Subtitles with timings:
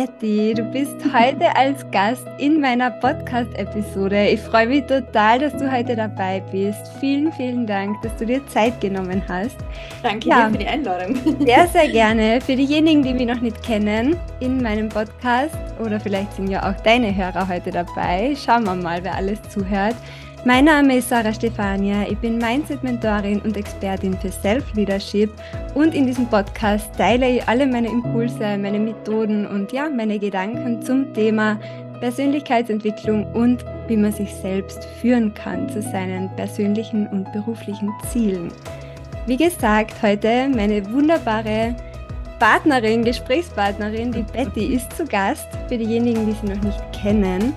[0.00, 4.28] Betty, du bist heute als Gast in meiner Podcast-Episode.
[4.28, 6.90] Ich freue mich total, dass du heute dabei bist.
[7.00, 9.58] Vielen, vielen Dank, dass du dir Zeit genommen hast.
[10.02, 11.16] Danke ja, dir für die Einladung.
[11.44, 12.40] Sehr, sehr gerne.
[12.40, 16.80] Für diejenigen, die mich noch nicht kennen, in meinem Podcast oder vielleicht sind ja auch
[16.80, 18.34] deine Hörer heute dabei.
[18.42, 19.96] Schauen wir mal, wer alles zuhört.
[20.46, 25.30] Mein Name ist Sarah Stefania, ich bin Mindset-Mentorin und Expertin für Self-Leadership
[25.74, 30.80] und in diesem Podcast teile ich alle meine Impulse, meine Methoden und ja, meine Gedanken
[30.80, 31.60] zum Thema
[32.00, 38.50] Persönlichkeitsentwicklung und wie man sich selbst führen kann zu seinen persönlichen und beruflichen Zielen.
[39.26, 41.76] Wie gesagt, heute meine wunderbare
[42.38, 45.46] Partnerin, Gesprächspartnerin, die Betty, ist zu Gast.
[45.68, 47.52] Für diejenigen, die sie noch nicht kennen.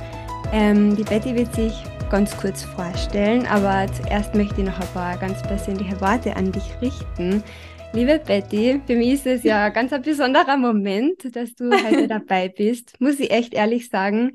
[0.51, 1.73] Ähm, die Betty wird sich
[2.13, 6.79] ganz kurz vorstellen, aber zuerst möchte ich noch ein paar ganz persönliche Worte an dich
[6.79, 7.43] richten.
[7.91, 12.49] Liebe Betty, für mich ist es ja ganz ein besonderer Moment, dass du heute dabei
[12.49, 14.33] bist, muss ich echt ehrlich sagen.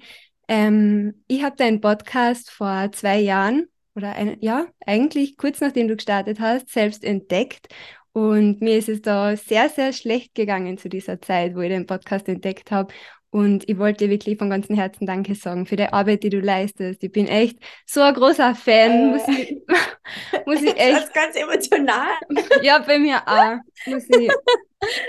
[0.48, 5.94] Ähm, ich habe deinen Podcast vor zwei Jahren oder ein, ja, eigentlich kurz nachdem du
[5.94, 7.68] gestartet hast, selbst entdeckt.
[8.12, 11.86] Und mir ist es da sehr, sehr schlecht gegangen zu dieser Zeit, wo ich den
[11.86, 12.92] Podcast entdeckt habe.
[13.30, 16.40] Und ich wollte dir wirklich von ganzem Herzen Danke sagen für die Arbeit, die du
[16.40, 17.04] leistest.
[17.04, 18.90] Ich bin echt so ein großer Fan.
[18.90, 19.56] Äh, muss, ich,
[20.46, 20.96] muss ich echt.
[20.96, 22.08] Das ist ganz emotional.
[22.62, 23.56] Ja, bei mir auch.
[23.86, 24.30] Muss ich,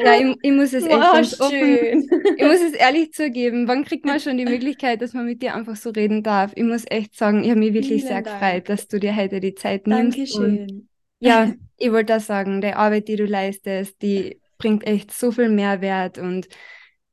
[0.03, 3.67] ja, ich, ich muss es echt wow, ganz offen, ich muss es ehrlich zugeben.
[3.67, 6.51] Wann kriegt man schon die Möglichkeit, dass man mit dir einfach so reden darf?
[6.55, 8.39] Ich muss echt sagen, ich habe mich wirklich Vielen sehr Dank.
[8.39, 10.17] gefreut, dass du dir heute die Zeit nimmst.
[10.17, 10.89] Dankeschön.
[11.19, 15.49] ja, ich wollte auch sagen, die Arbeit, die du leistest, die bringt echt so viel
[15.49, 16.47] Mehrwert und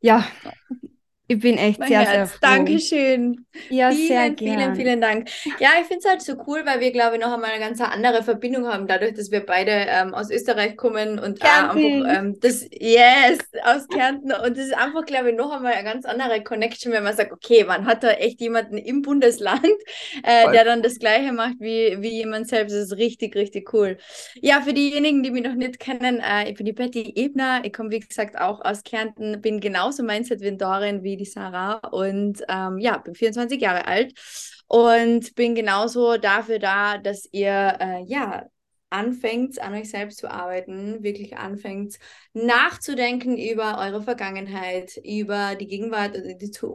[0.01, 0.27] ja,
[1.29, 2.11] ich bin echt mein sehr, Herz.
[2.11, 2.39] sehr froh.
[2.41, 3.47] Dankeschön.
[3.69, 4.37] Ja, vielen, sehr gern.
[4.37, 5.29] vielen, vielen Dank.
[5.59, 7.81] Ja, ich finde es halt so cool, weil wir, glaube ich, noch einmal eine ganz
[7.81, 12.65] andere Verbindung haben, dadurch, dass wir beide ähm, aus Österreich kommen und einfach ähm, das,
[12.71, 14.33] yes, aus Kärnten.
[14.33, 17.33] Und das ist einfach, glaube ich, noch einmal eine ganz andere Connection, wenn man sagt,
[17.33, 19.67] okay, man hat da echt jemanden im Bundesland,
[20.23, 22.75] äh, der dann das Gleiche macht wie, wie jemand selbst.
[22.75, 23.99] Das ist richtig, richtig cool.
[24.41, 27.63] Ja, für diejenigen, die mich noch nicht kennen, äh, ich bin die Betty Ebner.
[27.65, 32.79] Ich komme, wie gesagt, auch aus Kärnten, bin genauso Mindset-Vendorin wie die Sarah und ähm,
[32.79, 34.15] ja, bin 24 Jahre alt
[34.69, 38.47] und bin genauso dafür da, dass ihr äh, ja
[38.91, 41.99] anfängt, an euch selbst zu arbeiten, wirklich anfängt
[42.33, 46.17] nachzudenken über eure Vergangenheit, über die Gegenwart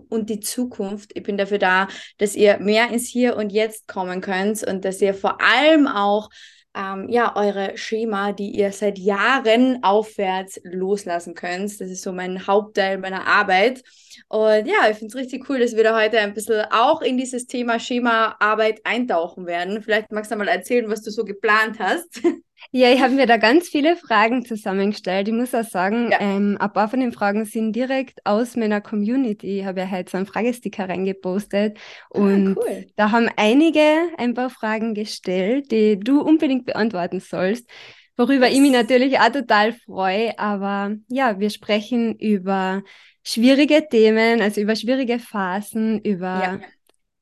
[0.09, 1.11] und die Zukunft.
[1.15, 1.87] Ich bin dafür da,
[2.17, 6.29] dass ihr mehr ins Hier und Jetzt kommen könnt und dass ihr vor allem auch
[6.75, 11.81] ähm, ja, eure Schema, die ihr seit Jahren aufwärts loslassen könnt.
[11.81, 13.83] Das ist so mein Hauptteil meiner Arbeit.
[14.29, 17.17] Und ja, ich finde es richtig cool, dass wir da heute ein bisschen auch in
[17.17, 19.81] dieses Thema Schema-Arbeit eintauchen werden.
[19.81, 22.21] Vielleicht magst du mal erzählen, was du so geplant hast.
[22.69, 25.27] Ja, ich habe mir da ganz viele Fragen zusammengestellt.
[25.27, 26.19] Ich muss auch sagen, ja.
[26.21, 29.59] ähm, ein paar von den Fragen sind direkt aus meiner Community.
[29.59, 31.77] Ich habe ja heute so einen Fragesticker reingepostet
[32.13, 32.87] ah, und ah, cool.
[32.95, 33.81] da haben einige
[34.17, 37.69] ein paar Fragen gestellt, die du unbedingt beantworten sollst,
[38.15, 38.55] worüber yes.
[38.55, 40.37] ich mich natürlich auch total freue.
[40.39, 42.83] Aber ja, wir sprechen über
[43.23, 46.59] schwierige Themen, also über schwierige Phasen, über ja.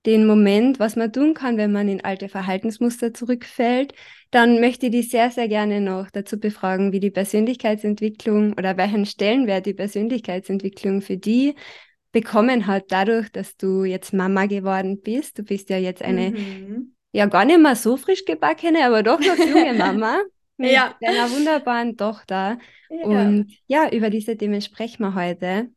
[0.06, 3.94] den Moment, was man tun kann, wenn man in alte Verhaltensmuster zurückfällt
[4.32, 9.06] dann möchte ich dich sehr, sehr gerne noch dazu befragen, wie die Persönlichkeitsentwicklung oder welchen
[9.06, 11.56] Stellenwert die Persönlichkeitsentwicklung für die
[12.12, 15.38] bekommen hat, dadurch, dass du jetzt Mama geworden bist.
[15.38, 16.96] Du bist ja jetzt eine, mhm.
[17.12, 20.22] ja gar nicht mehr so frisch gebackene, aber doch noch junge Mama
[20.58, 20.96] mit ja.
[21.02, 22.60] deiner wunderbaren Tochter.
[22.90, 23.06] Ja.
[23.06, 25.70] Und ja, über diese Themen sprechen wir heute.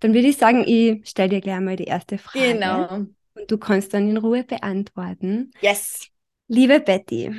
[0.00, 2.52] Dann würde ich sagen, ich stelle dir gleich mal die erste Frage.
[2.52, 2.88] Genau.
[2.88, 3.14] Und
[3.48, 5.50] du kannst dann in Ruhe beantworten.
[5.60, 6.08] Yes.
[6.48, 7.32] Liebe Betty,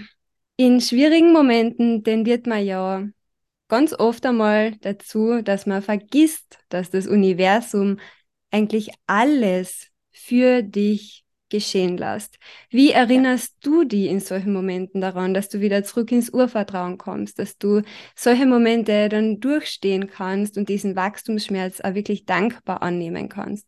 [0.58, 3.04] in schwierigen Momenten tendiert man ja
[3.70, 8.00] ganz oft einmal dazu, dass man vergisst, dass das Universum
[8.52, 12.38] eigentlich alles für dich geschehen lässt.
[12.70, 17.40] Wie erinnerst du dich in solchen Momenten daran, dass du wieder zurück ins Urvertrauen kommst,
[17.40, 17.84] dass du
[18.16, 23.68] solche Momente dann durchstehen kannst und diesen Wachstumsschmerz auch wirklich dankbar annehmen kannst?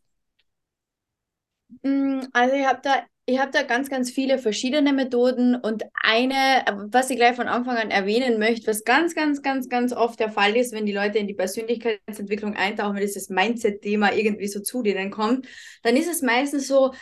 [1.84, 6.66] Mm, also ich habe da ich habe da ganz, ganz viele verschiedene Methoden und eine,
[6.92, 10.32] was ich gleich von Anfang an erwähnen möchte, was ganz, ganz, ganz, ganz oft der
[10.32, 14.82] Fall ist, wenn die Leute in die Persönlichkeitsentwicklung eintauchen, wenn dieses Mindset-Thema irgendwie so zu
[14.82, 15.48] denen kommt,
[15.84, 16.94] dann ist es meistens so,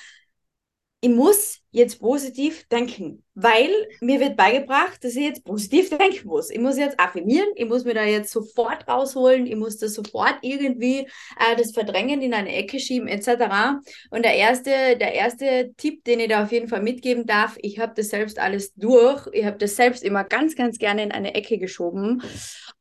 [1.00, 3.70] ich muss jetzt positiv denken, weil
[4.02, 6.50] mir wird beigebracht, dass ich jetzt positiv denken muss.
[6.50, 10.38] Ich muss jetzt affirmieren, ich muss mir da jetzt sofort rausholen, ich muss das sofort
[10.42, 11.02] irgendwie
[11.40, 13.80] äh, das Verdrängen in eine Ecke schieben etc.
[14.10, 17.78] Und der erste, der erste Tipp, den ich da auf jeden Fall mitgeben darf, ich
[17.78, 21.36] habe das selbst alles durch, ich habe das selbst immer ganz, ganz gerne in eine
[21.36, 22.24] Ecke geschoben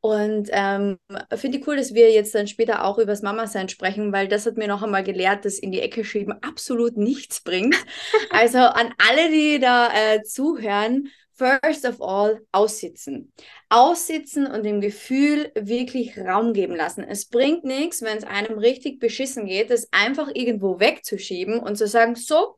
[0.06, 0.98] und ähm,
[1.34, 4.46] finde ich cool, dass wir jetzt dann später auch über das Mama-Sein sprechen, weil das
[4.46, 7.75] hat mir noch einmal gelehrt, dass in die Ecke schieben absolut nichts bringt.
[8.31, 13.32] Also an alle, die da äh, zuhören, first of all, aussitzen.
[13.68, 17.04] Aussitzen und dem Gefühl wirklich Raum geben lassen.
[17.04, 21.86] Es bringt nichts, wenn es einem richtig beschissen geht, das einfach irgendwo wegzuschieben und zu
[21.86, 22.56] sagen, so,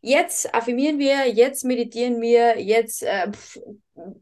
[0.00, 3.58] jetzt affirmieren wir, jetzt meditieren wir, jetzt äh, pf,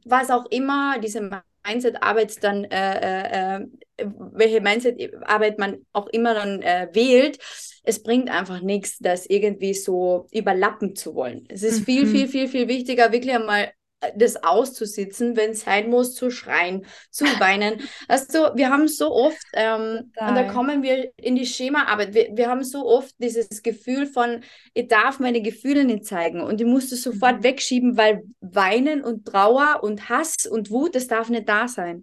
[0.04, 1.28] was auch immer, diese
[1.66, 3.66] Mindset-Arbeit dann, äh, äh,
[3.98, 7.38] welche Mindset-Arbeit man auch immer dann äh, wählt,
[7.86, 11.46] es bringt einfach nichts, das irgendwie so überlappen zu wollen.
[11.48, 11.84] Es ist mhm.
[11.84, 13.70] viel, viel, viel, viel wichtiger, wirklich einmal
[14.14, 17.80] das auszusitzen, wenn es sein muss, zu schreien, zu weinen.
[18.08, 22.48] Also wir haben so oft, ähm, und da kommen wir in die Schemaarbeit, wir, wir
[22.48, 24.42] haben so oft dieses Gefühl von,
[24.74, 27.44] ich darf meine Gefühle nicht zeigen und ich muss das sofort mhm.
[27.44, 32.02] wegschieben, weil Weinen und Trauer und Hass und Wut, das darf nicht da sein.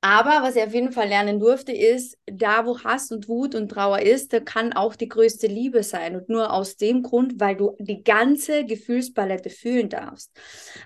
[0.00, 3.68] Aber was ich auf jeden Fall lernen durfte, ist, da wo Hass und Wut und
[3.68, 6.14] Trauer ist, da kann auch die größte Liebe sein.
[6.14, 10.30] Und nur aus dem Grund, weil du die ganze Gefühlspalette fühlen darfst.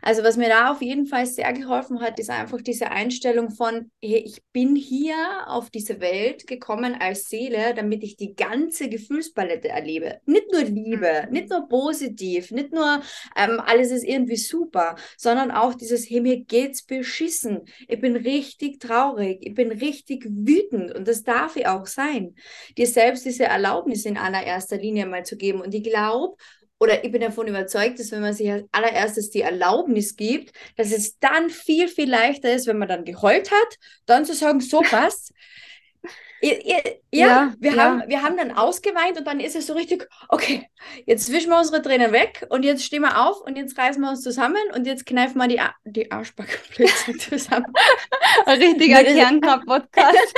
[0.00, 3.90] Also was mir da auf jeden Fall sehr geholfen hat, ist einfach diese Einstellung von,
[4.02, 5.14] hey, ich bin hier
[5.46, 10.20] auf diese Welt gekommen als Seele, damit ich die ganze Gefühlspalette erlebe.
[10.24, 11.32] Nicht nur Liebe, mhm.
[11.32, 13.02] nicht nur positiv, nicht nur
[13.36, 17.60] ähm, alles ist irgendwie super, sondern auch dieses, hey, mir geht's beschissen.
[17.88, 22.34] Ich bin richtig traurig traurig, ich bin richtig wütend und das darf ich auch sein.
[22.76, 25.60] Dir selbst diese Erlaubnis in allererster Linie mal zu geben.
[25.60, 26.36] Und ich glaube,
[26.78, 30.90] oder ich bin davon überzeugt, dass wenn man sich als allererstes die Erlaubnis gibt, dass
[30.90, 34.80] es dann viel, viel leichter ist, wenn man dann geheult hat, dann zu sagen, so
[34.80, 35.32] passt.
[36.42, 36.54] Ja,
[37.12, 37.82] ja, wir, ja.
[37.82, 40.68] Haben, wir haben dann ausgeweint und dann ist es so richtig, okay,
[41.06, 44.10] jetzt wischen wir unsere Tränen weg und jetzt stehen wir auf und jetzt reißen wir
[44.10, 46.58] uns zusammen und jetzt kneifen wir die, die Arschbacke
[47.18, 47.72] zusammen.
[48.46, 50.34] Ein richtiger Kernkraft-Podcast.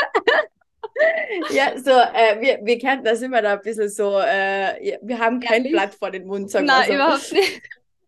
[1.50, 5.40] ja, so, äh, wir, wir kennen das immer da ein bisschen so, äh, wir haben
[5.40, 6.94] kein Blatt vor den Mund, sagen Nein, so.
[6.94, 7.62] überhaupt nicht.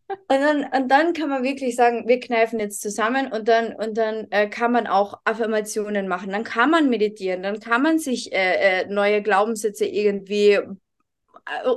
[0.08, 3.98] Und dann, und dann kann man wirklich sagen, wir kneifen jetzt zusammen und dann, und
[3.98, 8.32] dann äh, kann man auch Affirmationen machen, dann kann man meditieren, dann kann man sich
[8.32, 10.60] äh, äh, neue Glaubenssätze irgendwie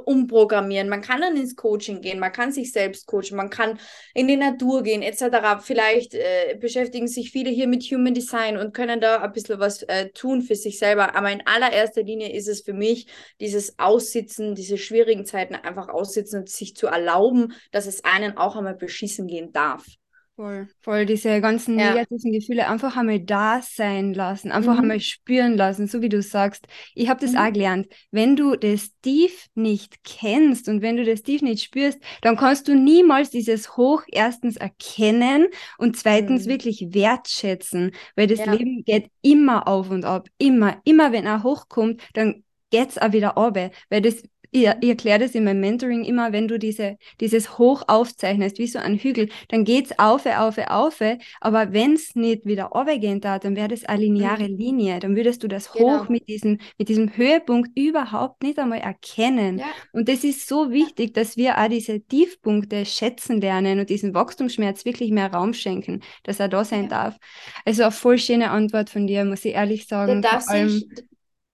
[0.06, 0.90] umprogrammieren.
[0.90, 3.80] Man kann dann ins Coaching gehen, man kann sich selbst coachen, man kann
[4.14, 5.62] in die Natur gehen, etc.
[5.62, 9.84] Vielleicht äh, beschäftigen sich viele hier mit Human Design und können da ein bisschen was
[9.84, 11.16] äh, tun für sich selber.
[11.16, 13.08] Aber in allererster Linie ist es für mich
[13.40, 18.56] dieses Aussitzen, diese schwierigen Zeiten einfach aussitzen und sich zu erlauben, dass es einen auch
[18.56, 19.99] einmal beschissen gehen darf.
[20.40, 21.92] Voll, voll diese ganzen ja.
[21.92, 24.84] negativen Gefühle einfach einmal da sein lassen, einfach mhm.
[24.84, 26.66] einmal spüren lassen, so wie du sagst.
[26.96, 27.40] Ich habe das mhm.
[27.40, 27.88] auch gelernt.
[28.12, 32.70] Wenn du das tief nicht kennst und wenn du das tief nicht spürst, dann kannst
[32.70, 35.48] du niemals dieses Hoch erstens erkennen
[35.78, 36.52] und zweitens mhm.
[36.52, 38.54] wirklich wertschätzen, weil das ja.
[38.54, 43.32] Leben geht immer auf und ab, immer, immer wenn er hochkommt, dann geht's auch wieder
[43.32, 47.58] runter, weil das ich, ich erkläre das in meinem Mentoring immer, wenn du diese, dieses
[47.58, 51.02] Hoch aufzeichnest, wie so ein Hügel, dann geht's auf, auf, auf,
[51.42, 54.58] aber wenn es nicht wieder runtergehen darf, dann wäre das eine lineare mhm.
[54.58, 56.02] Linie, dann würdest du das genau.
[56.02, 59.60] Hoch mit diesem, mit diesem Höhepunkt überhaupt nicht einmal erkennen.
[59.60, 59.66] Ja.
[59.94, 64.86] Und das ist so wichtig, dass wir auch diese Tiefpunkte schätzen lernen und diesen Wachstumsschmerz
[64.86, 66.90] wirklich mehr Raum schenken, dass er da sein ja.
[66.90, 67.18] darf.
[67.66, 70.22] Also eine voll schöne Antwort von dir, muss ich ehrlich sagen.
[70.22, 70.88] Da darf sich,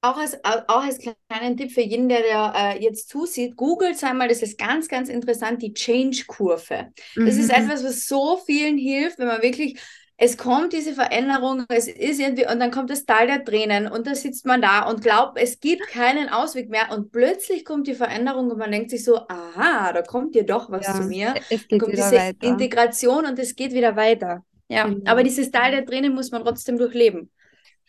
[0.05, 4.27] auch als, auch als kleinen Tipp für jeden, der, der äh, jetzt zusieht, googelt einmal,
[4.27, 6.91] das ist ganz, ganz interessant, die Change-Kurve.
[7.15, 7.25] Mhm.
[7.25, 7.63] Das ist mhm.
[7.63, 9.79] etwas, was so vielen hilft, wenn man wirklich,
[10.17, 14.07] es kommt diese Veränderung, es ist irgendwie, und dann kommt das Teil der Tränen und
[14.07, 17.95] da sitzt man da und glaubt, es gibt keinen Ausweg mehr und plötzlich kommt die
[17.95, 21.33] Veränderung und man denkt sich so, aha, da kommt dir doch was ja, zu mir.
[21.50, 22.47] Es geht kommt diese weiter.
[22.47, 24.45] Integration und es geht wieder weiter.
[24.67, 25.12] Ja, genau.
[25.12, 27.29] aber dieses Teil der Tränen muss man trotzdem durchleben.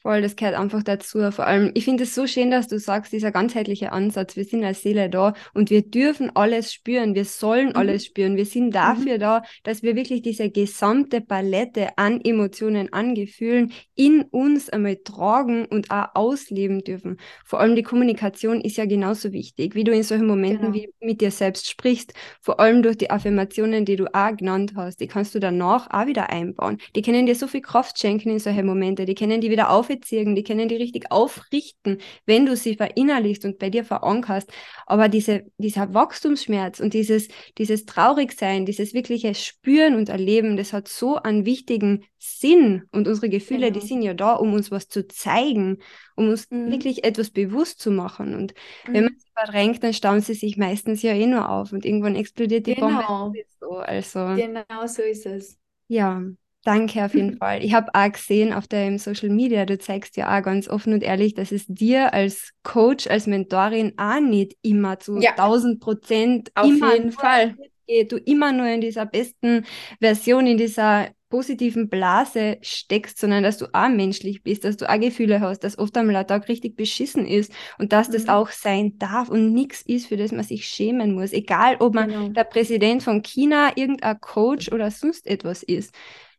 [0.07, 1.33] Voll, das gehört einfach dazu.
[1.33, 4.63] Vor allem, ich finde es so schön, dass du sagst, dieser ganzheitliche Ansatz, wir sind
[4.63, 7.75] als Seele da und wir dürfen alles spüren, wir sollen mhm.
[7.75, 8.37] alles spüren.
[8.37, 9.21] Wir sind dafür mhm.
[9.21, 15.65] da, dass wir wirklich diese gesamte Palette an Emotionen, an Gefühlen in uns einmal tragen
[15.65, 17.17] und auch ausleben dürfen.
[17.45, 20.87] Vor allem die Kommunikation ist ja genauso wichtig, wie du in solchen Momenten genau.
[21.01, 25.01] wie mit dir selbst sprichst, vor allem durch die Affirmationen, die du auch genannt hast,
[25.01, 26.79] die kannst du danach auch wieder einbauen.
[26.95, 29.96] Die können dir so viel Kraft schenken in solche Momente, die können die wieder auf
[30.01, 34.51] ziehen, die können die richtig aufrichten, wenn du sie verinnerlichst und bei dir verankerst.
[34.87, 40.89] Aber diese, dieser Wachstumsschmerz und dieses, dieses Traurigsein, dieses wirkliche Spüren und Erleben, das hat
[40.89, 42.85] so einen wichtigen Sinn.
[42.93, 43.81] Und unsere Gefühle, genau.
[43.81, 45.79] die sind ja da, um uns was zu zeigen,
[46.17, 46.71] um uns mhm.
[46.71, 48.35] wirklich etwas bewusst zu machen.
[48.35, 48.55] Und
[48.87, 48.95] mhm.
[48.95, 52.17] wenn man sie verdrängt, dann stauen sie sich meistens ja eh nur auf und irgendwann
[52.17, 53.03] explodiert die genau.
[53.07, 53.45] Bombe.
[53.61, 53.77] So.
[53.77, 55.59] Also, genau so ist es.
[55.89, 56.23] Ja,
[56.67, 57.65] danke auf jeden Fall.
[57.65, 61.03] Ich habe auch gesehen auf deinem Social Media, du zeigst ja auch ganz offen und
[61.03, 65.31] ehrlich, dass es dir als Coach, als Mentorin auch nicht immer zu ja.
[65.33, 67.57] 1000 Prozent auf jeden Fall
[67.87, 69.65] geht, du immer nur in dieser besten
[70.01, 75.01] Version, in dieser positiven Blase steckst, sondern dass du auch menschlich bist, dass du auch
[75.01, 78.13] Gefühle hast, dass oft einmal ein Tag richtig beschissen ist und dass mhm.
[78.13, 81.33] das auch sein darf und nichts ist, für das man sich schämen muss.
[81.33, 82.29] Egal, ob man genau.
[82.29, 85.93] der Präsident von China, irgendein Coach oder sonst etwas ist.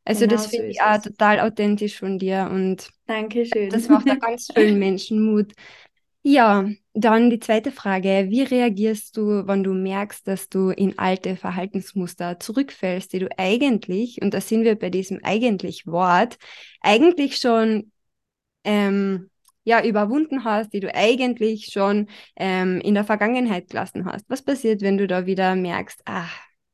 [0.07, 1.03] Also genau das finde so ich auch es.
[1.03, 3.69] total authentisch von dir und Dankeschön.
[3.69, 5.51] das macht auch ganz vielen Menschen Mut.
[6.23, 8.27] Ja, dann die zweite Frage.
[8.29, 14.21] Wie reagierst du, wenn du merkst, dass du in alte Verhaltensmuster zurückfällst, die du eigentlich,
[14.21, 16.37] und da sind wir bei diesem eigentlich Wort,
[16.81, 17.91] eigentlich schon
[18.63, 19.29] ähm,
[19.63, 24.29] ja, überwunden hast, die du eigentlich schon ähm, in der Vergangenheit gelassen hast?
[24.29, 26.27] Was passiert, wenn du da wieder merkst, ah,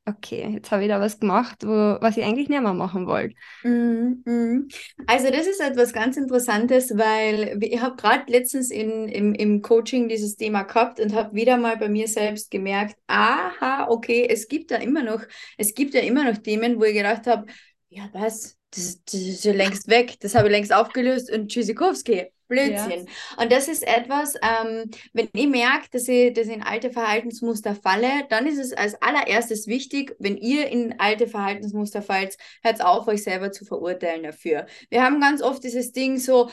[0.05, 3.35] okay, jetzt habe ich da was gemacht, wo, was ich eigentlich nicht mehr machen wollte.
[3.63, 4.67] Mm, mm.
[5.07, 10.09] Also das ist etwas ganz Interessantes, weil ich habe gerade letztens in, im, im Coaching
[10.09, 14.71] dieses Thema gehabt und habe wieder mal bei mir selbst gemerkt, aha, okay, es gibt
[14.71, 15.21] da immer noch,
[15.57, 17.45] es gibt ja immer noch Themen, wo ich gedacht habe,
[17.89, 22.27] ja was, das, das ist ja längst weg, das habe ich längst aufgelöst und Tschüssikowski.
[22.53, 23.05] Blödsinn.
[23.05, 23.43] Ja.
[23.43, 27.75] Und das ist etwas, ähm, wenn ich merke, dass ich, dass ich in alte Verhaltensmuster
[27.75, 33.07] falle, dann ist es als allererstes wichtig, wenn ihr in alte Verhaltensmuster fallt, hört auf,
[33.07, 34.65] euch selber zu verurteilen dafür.
[34.89, 36.49] Wir haben ganz oft dieses Ding so,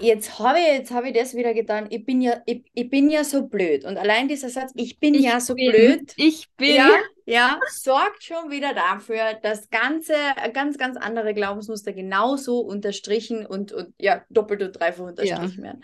[0.00, 1.86] jetzt habe ich, jetzt habe ich das wieder getan.
[1.90, 3.84] Ich bin ja, ich, ich bin ja so blöd.
[3.84, 6.12] Und allein dieser Satz, ich bin ich ja so bin, blöd.
[6.16, 6.76] Ich bin.
[6.76, 6.90] Ja,
[7.26, 10.14] ja, sorgt schon wieder dafür, dass ganze,
[10.52, 15.62] ganz, ganz andere Glaubensmuster genauso unterstrichen und, und ja, doppelt und dreifach unterstrichen ja.
[15.62, 15.82] werden.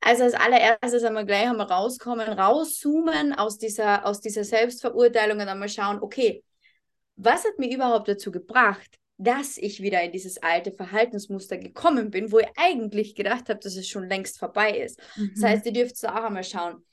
[0.00, 5.70] Also als allererstes einmal gleich einmal rauskommen, rauszoomen aus dieser, aus dieser Selbstverurteilung und einmal
[5.70, 6.44] schauen, okay,
[7.16, 12.32] was hat mir überhaupt dazu gebracht, dass ich wieder in dieses alte Verhaltensmuster gekommen bin,
[12.32, 15.00] wo ich eigentlich gedacht habe, dass es schon längst vorbei ist.
[15.16, 15.30] Mhm.
[15.34, 16.84] Das heißt, ihr dürft so auch einmal schauen,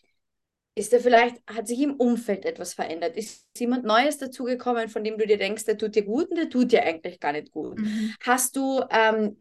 [0.75, 3.17] ist da vielleicht, hat sich im Umfeld etwas verändert?
[3.17, 6.49] Ist jemand Neues dazugekommen, von dem du dir denkst, der tut dir gut und der
[6.49, 7.77] tut dir eigentlich gar nicht gut?
[7.77, 8.13] Mhm.
[8.21, 9.35] Hast du ähm,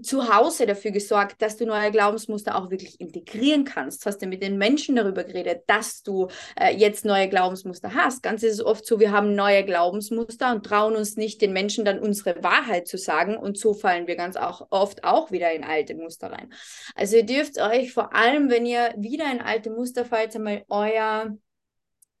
[0.00, 4.06] zu Hause dafür gesorgt, dass du neue Glaubensmuster auch wirklich integrieren kannst?
[4.06, 8.22] Hast du mit den Menschen darüber geredet, dass du äh, jetzt neue Glaubensmuster hast?
[8.22, 11.84] Ganz ist es oft so, wir haben neue Glaubensmuster und trauen uns nicht, den Menschen
[11.84, 15.64] dann unsere Wahrheit zu sagen und so fallen wir ganz auch oft auch wieder in
[15.64, 16.52] alte Muster rein.
[16.94, 21.36] Also ihr dürft euch vor allem, wenn ihr wieder in alte Muster fallt, einmal euer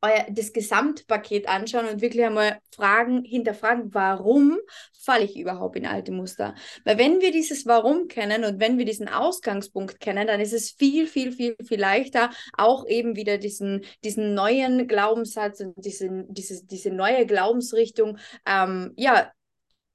[0.02, 4.58] euer, das Gesamtpaket anschauen und wirklich einmal fragen, hinterfragen, warum
[4.92, 6.54] falle ich überhaupt in alte Muster?
[6.84, 10.72] Weil wenn wir dieses Warum kennen und wenn wir diesen Ausgangspunkt kennen, dann ist es
[10.72, 16.64] viel, viel, viel, viel leichter, auch eben wieder diesen, diesen neuen Glaubenssatz und diesen, diese,
[16.66, 19.30] diese neue Glaubensrichtung, ähm, ja,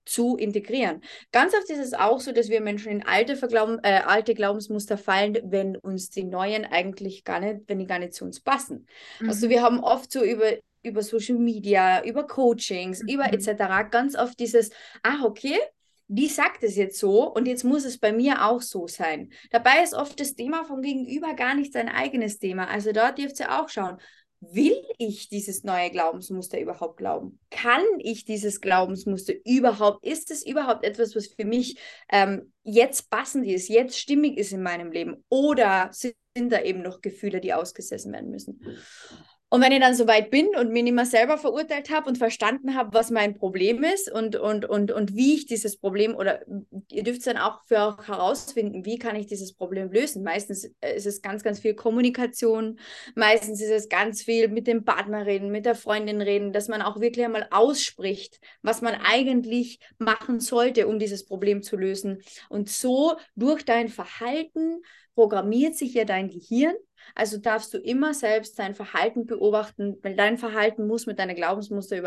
[0.08, 1.02] zu integrieren.
[1.32, 4.98] Ganz oft ist es auch so, dass wir Menschen in alte, Verglauben, äh, alte Glaubensmuster
[4.98, 8.88] fallen, wenn uns die neuen eigentlich gar nicht, wenn die gar nicht zu uns passen.
[9.20, 9.30] Also mhm.
[9.38, 13.10] Also wir haben oft so über, über Social Media, über Coachings, mhm.
[13.10, 13.90] über etc.
[13.92, 14.72] ganz oft dieses,
[15.04, 15.60] ah, okay,
[16.08, 19.30] die sagt es jetzt so und jetzt muss es bei mir auch so sein.
[19.52, 22.68] Dabei ist oft das Thema vom Gegenüber gar nicht sein eigenes Thema.
[22.68, 23.98] Also da dürft ihr auch schauen,
[24.39, 27.39] will ich dieses neue Glaubensmuster überhaupt glauben?
[27.50, 30.06] Kann ich dieses Glaubensmuster überhaupt?
[30.06, 31.79] Ist es überhaupt etwas, was für mich
[32.12, 35.24] ähm, jetzt passend ist, jetzt stimmig ist in meinem Leben?
[35.29, 38.62] Oder sind da eben noch Gefühle, die ausgesessen werden müssen?
[39.50, 42.18] Und wenn ich dann so weit bin und mir nicht mehr selber verurteilt habe und
[42.18, 46.42] verstanden habe, was mein Problem ist und, und, und, und wie ich dieses Problem oder
[46.92, 50.22] ihr dürft dann auch für auch herausfinden, wie kann ich dieses Problem lösen.
[50.24, 52.77] Meistens äh, ist es ganz, ganz viel Kommunikation,
[53.16, 56.82] meistens ist es ganz viel mit dem Partner reden, mit der Freundin reden, dass man
[56.82, 62.22] auch wirklich einmal ausspricht, was man eigentlich machen sollte, um dieses Problem zu lösen.
[62.50, 64.82] Und so durch dein Verhalten
[65.16, 66.75] programmiert sich ja dein Gehirn
[67.16, 71.98] also darfst du immer selbst dein Verhalten beobachten, weil dein Verhalten muss mit deinen Glaubensmuster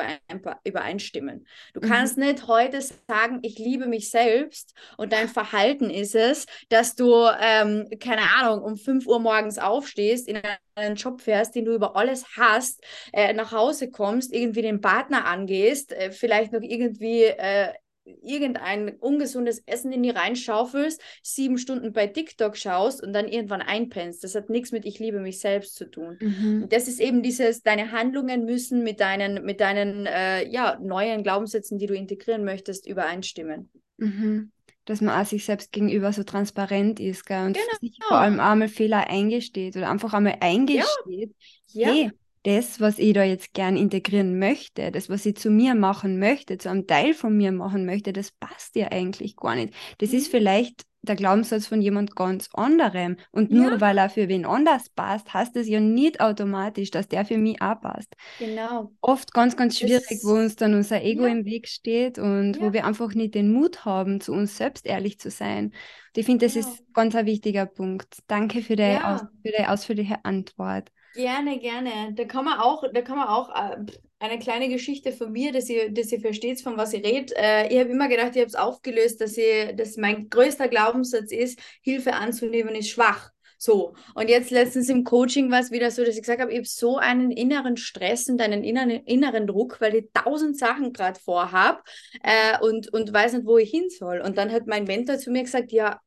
[0.64, 1.46] übereinstimmen.
[1.74, 1.90] Du mhm.
[1.90, 7.26] kannst nicht heute sagen, ich liebe mich selbst und dein Verhalten ist es, dass du,
[7.40, 10.40] ähm, keine Ahnung, um 5 Uhr morgens aufstehst, in
[10.74, 15.26] einen Job fährst, den du über alles hast, äh, nach Hause kommst, irgendwie den Partner
[15.26, 17.72] angehst, äh, vielleicht noch irgendwie äh,
[18.22, 24.22] irgendein ungesundes Essen in die reinschaufelst, sieben Stunden bei TikTok schaust und dann irgendwann einpennst.
[24.24, 26.18] Das hat nichts mit ich liebe mich selbst zu tun.
[26.20, 26.66] Mhm.
[26.68, 31.78] Das ist eben dieses, deine Handlungen müssen mit deinen, mit deinen äh, ja, neuen Glaubenssätzen,
[31.78, 33.70] die du integrieren möchtest, übereinstimmen.
[33.96, 34.52] Mhm.
[34.84, 37.46] Dass man auch sich selbst gegenüber so transparent ist gell?
[37.46, 37.78] und genau.
[37.80, 41.34] sich vor allem einmal Fehler eingesteht oder einfach einmal eingesteht,
[41.72, 41.88] ja.
[41.88, 42.10] hey, ja
[42.44, 46.58] das, was ich da jetzt gern integrieren möchte, das, was ich zu mir machen möchte,
[46.58, 49.74] zu einem Teil von mir machen möchte, das passt dir eigentlich gar nicht.
[49.98, 50.18] Das mhm.
[50.18, 53.16] ist vielleicht der Glaubenssatz von jemand ganz anderem.
[53.30, 53.80] Und nur ja.
[53.80, 57.60] weil er für wen anders passt, heißt es ja nicht automatisch, dass der für mich
[57.62, 58.14] auch passt.
[58.38, 58.92] Genau.
[59.00, 61.32] Oft ganz, ganz schwierig, das, wo uns dann unser Ego ja.
[61.32, 62.62] im Weg steht und ja.
[62.62, 65.66] wo wir einfach nicht den Mut haben, zu uns selbst ehrlich zu sein.
[65.66, 68.18] Und ich finde, das ist ganz ein wichtiger Punkt.
[68.26, 70.90] Danke für aus, für die ausführliche Antwort.
[71.12, 72.14] Gerne, gerne.
[72.14, 73.84] Da kann man auch, da kann man auch äh,
[74.20, 77.34] eine kleine Geschichte von mir, dass ihr, dass ihr versteht, von was ich rede.
[77.36, 81.32] Äh, ich habe immer gedacht, ich habe es aufgelöst, dass, ich, dass mein größter Glaubenssatz
[81.32, 83.30] ist, Hilfe anzunehmen ist schwach.
[83.58, 86.58] So, und jetzt letztens im Coaching war es wieder so, dass ich gesagt habe, ich
[86.58, 91.20] habe so einen inneren Stress und einen inneren, inneren Druck, weil ich tausend Sachen gerade
[91.20, 91.82] vorhabe
[92.22, 94.20] äh, und, und weiß nicht, wo ich hin soll.
[94.20, 96.00] Und dann hat mein Mentor zu mir gesagt, ja,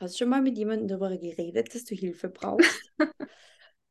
[0.00, 2.92] hast du schon mal mit jemandem darüber geredet, dass du Hilfe brauchst?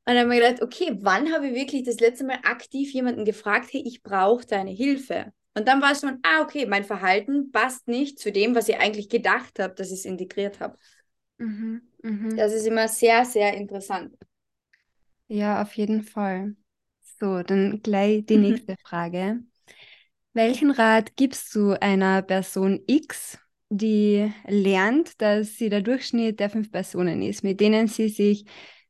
[0.08, 3.26] Und dann habe ich gedacht, okay, wann habe ich wirklich das letzte Mal aktiv jemanden
[3.26, 5.34] gefragt, hey, ich brauche deine Hilfe?
[5.56, 8.78] Und dann war es schon, ah, okay, mein Verhalten passt nicht zu dem, was ich
[8.78, 10.78] eigentlich gedacht habe, dass ich es integriert habe.
[11.40, 12.36] Mhm, mh.
[12.38, 14.16] Das ist immer sehr, sehr interessant.
[15.28, 16.56] Ja, auf jeden Fall.
[17.20, 19.42] So, dann gleich die nächste Frage.
[20.34, 26.72] Welchen Rat gibst du einer Person X, die lernt, dass sie der Durchschnitt der fünf
[26.72, 28.46] Personen ist, mit denen sie sich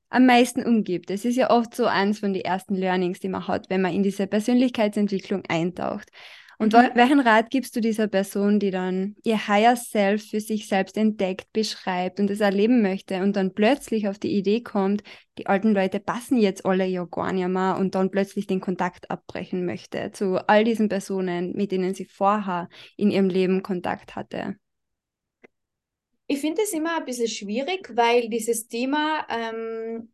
[0.10, 1.10] am meisten umgibt.
[1.10, 3.94] Das ist ja oft so eins von den ersten Learnings, die man hat, wenn man
[3.94, 6.10] in diese Persönlichkeitsentwicklung eintaucht.
[6.58, 6.90] Und mhm.
[6.94, 11.52] welchen Rat gibst du dieser Person, die dann ihr Higher Self für sich selbst entdeckt,
[11.52, 15.04] beschreibt und es erleben möchte und dann plötzlich auf die Idee kommt,
[15.38, 19.12] die alten Leute passen jetzt alle ja gar nicht mehr und dann plötzlich den Kontakt
[19.12, 24.56] abbrechen möchte zu all diesen Personen, mit denen sie vorher in ihrem Leben Kontakt hatte?
[26.28, 30.12] Ich finde es immer ein bisschen schwierig, weil dieses Thema, ähm,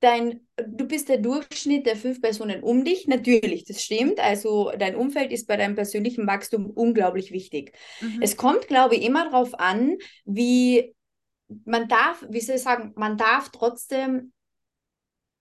[0.00, 3.06] dein, du bist der Durchschnitt der fünf Personen um dich.
[3.06, 4.20] Natürlich, das stimmt.
[4.20, 7.72] Also dein Umfeld ist bei deinem persönlichen Wachstum unglaublich wichtig.
[8.00, 8.20] Mhm.
[8.20, 10.94] Es kommt, glaube ich, immer darauf an, wie
[11.64, 14.32] man darf, wie soll ich sagen, man darf trotzdem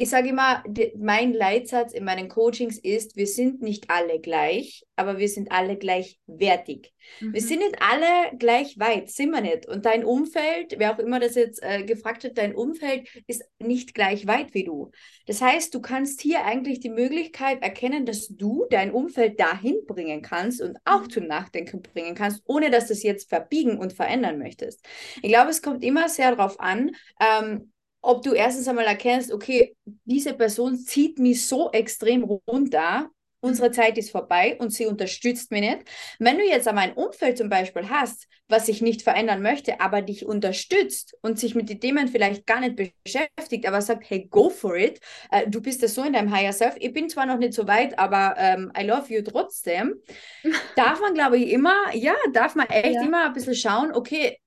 [0.02, 0.64] ich sage immer,
[0.98, 5.76] mein Leitsatz in meinen Coachings ist, wir sind nicht alle gleich, aber wir sind alle
[5.76, 6.94] gleichwertig.
[7.20, 7.34] Mhm.
[7.34, 9.68] Wir sind nicht alle gleich weit, sind wir nicht.
[9.68, 13.94] Und dein Umfeld, wer auch immer das jetzt äh, gefragt hat, dein Umfeld ist nicht
[13.94, 14.92] gleich weit wie du.
[15.28, 20.22] Das heißt, du kannst hier eigentlich die Möglichkeit erkennen, dass du dein Umfeld dahin bringen
[20.22, 21.10] kannst und auch mhm.
[21.10, 24.88] zum Nachdenken bringen kannst, ohne dass du es jetzt verbiegen und verändern möchtest.
[25.22, 29.76] Ich glaube, es kommt immer sehr darauf an, ähm, ob du erstens einmal erkennst, okay,
[30.06, 33.10] diese Person zieht mich so extrem runter,
[33.42, 35.80] unsere Zeit ist vorbei und sie unterstützt mich nicht.
[36.20, 40.02] Wenn du jetzt aber ein Umfeld zum Beispiel hast, was sich nicht verändern möchte, aber
[40.02, 44.50] dich unterstützt und sich mit den Themen vielleicht gar nicht beschäftigt, aber sagt, hey, go
[44.50, 45.00] for it,
[45.32, 47.68] äh, du bist ja so in deinem Higher Self, ich bin zwar noch nicht so
[47.68, 49.96] weit, aber ähm, I love you trotzdem,
[50.76, 53.04] darf man, glaube ich, immer, ja, darf man echt ja.
[53.04, 54.38] immer ein bisschen schauen, okay,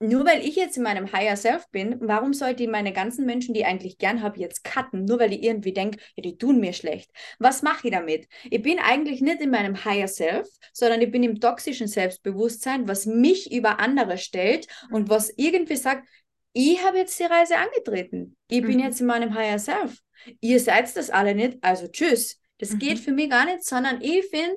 [0.00, 3.54] nur weil ich jetzt in meinem Higher Self bin, warum sollte ich meine ganzen Menschen,
[3.54, 6.60] die ich eigentlich gern habe, jetzt cutten, nur weil ich irgendwie denke, ja, die tun
[6.60, 7.10] mir schlecht?
[7.38, 8.28] Was mache ich damit?
[8.50, 13.06] Ich bin eigentlich nicht in meinem Higher Self, sondern ich bin im toxischen Selbstbewusstsein, was
[13.06, 16.06] mich über andere stellt und was irgendwie sagt,
[16.52, 18.36] ich habe jetzt die Reise angetreten.
[18.48, 18.66] Ich mhm.
[18.66, 19.98] bin jetzt in meinem Higher Self.
[20.40, 22.40] Ihr seid das alle nicht, also tschüss.
[22.58, 22.78] Das mhm.
[22.78, 24.56] geht für mich gar nicht, sondern ich finde,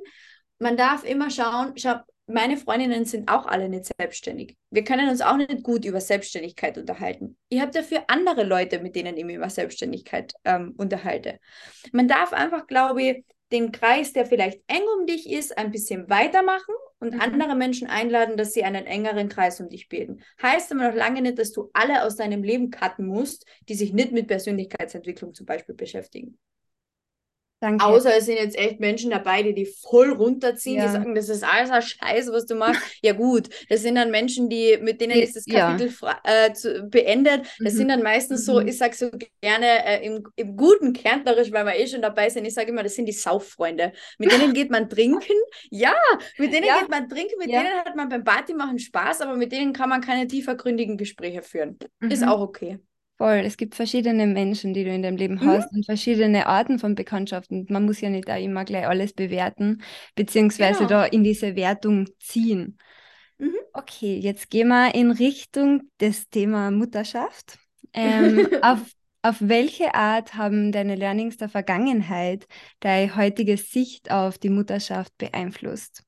[0.59, 1.95] man darf immer schauen, schau,
[2.27, 4.57] meine Freundinnen sind auch alle nicht selbstständig.
[4.69, 7.37] Wir können uns auch nicht gut über Selbstständigkeit unterhalten.
[7.49, 11.39] Ich habe dafür andere Leute, mit denen ich mich über Selbstständigkeit ähm, unterhalte.
[11.93, 16.09] Man darf einfach, glaube ich, den Kreis, der vielleicht eng um dich ist, ein bisschen
[16.09, 17.21] weitermachen und mhm.
[17.21, 20.21] andere Menschen einladen, dass sie einen engeren Kreis um dich bilden.
[20.41, 23.93] Heißt aber noch lange nicht, dass du alle aus deinem Leben cutten musst, die sich
[23.93, 26.37] nicht mit Persönlichkeitsentwicklung zum Beispiel beschäftigen.
[27.59, 27.83] Danke.
[27.83, 30.85] Außer es sind jetzt echt Menschen dabei, die die voll runterziehen, ja.
[30.85, 32.81] die sagen, das ist alles ein Scheiß, was du machst.
[33.01, 36.19] ja gut, das sind dann Menschen, die mit denen ist das Kapitel ja.
[36.23, 37.47] äh, zu, beendet.
[37.59, 37.77] Das mhm.
[37.77, 38.45] sind dann meistens mhm.
[38.45, 39.09] so, ich sage so
[39.41, 42.83] gerne äh, im, im guten Kärntnerisch, weil wir eh schon dabei sind, ich sage immer,
[42.83, 43.91] das sind die Sauffreunde.
[44.19, 45.17] Mit denen geht man trinken.
[45.69, 45.93] Ja,
[46.37, 46.79] mit denen ja.
[46.79, 49.89] geht man trinken, mit denen hat man beim Party machen Spaß, aber mit denen kann
[49.89, 51.77] man keine tiefergründigen Gespräche führen.
[51.99, 52.11] Mhm.
[52.11, 52.79] Ist auch okay.
[53.17, 53.41] Voll.
[53.43, 55.45] Es gibt verschiedene Menschen, die du in deinem Leben mhm.
[55.45, 57.65] hast und verschiedene Arten von Bekanntschaften.
[57.69, 59.81] Man muss ja nicht da immer gleich alles bewerten,
[60.13, 60.89] beziehungsweise genau.
[60.89, 62.77] da in diese Wertung ziehen.
[63.39, 63.55] Mhm.
[63.73, 67.57] Okay, jetzt gehen wir in Richtung des Thema Mutterschaft.
[67.93, 68.81] Ähm, auf,
[69.23, 72.45] auf welche Art haben deine Learnings der Vergangenheit
[72.81, 76.03] deine heutige Sicht auf die Mutterschaft beeinflusst?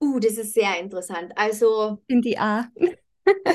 [0.00, 1.32] Uh, das ist sehr interessant.
[1.34, 1.98] Also.
[2.08, 2.68] In die A.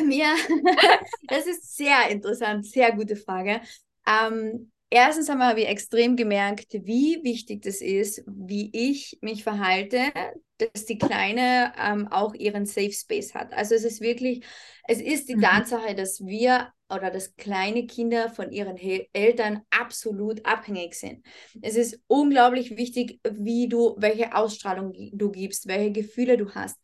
[0.09, 0.35] Ja,
[1.27, 3.61] das ist sehr interessant, sehr gute Frage.
[4.07, 10.11] Ähm, erstens einmal habe ich extrem gemerkt, wie wichtig das ist, wie ich mich verhalte,
[10.57, 13.53] dass die Kleine ähm, auch ihren Safe Space hat.
[13.53, 14.45] Also es ist wirklich,
[14.87, 15.41] es ist die mhm.
[15.41, 21.25] Tatsache, dass wir oder dass kleine Kinder von ihren He Eltern absolut abhängig sind.
[21.61, 26.77] Es ist unglaublich wichtig, wie du, welche Ausstrahlung du gibst, welche Gefühle du hast.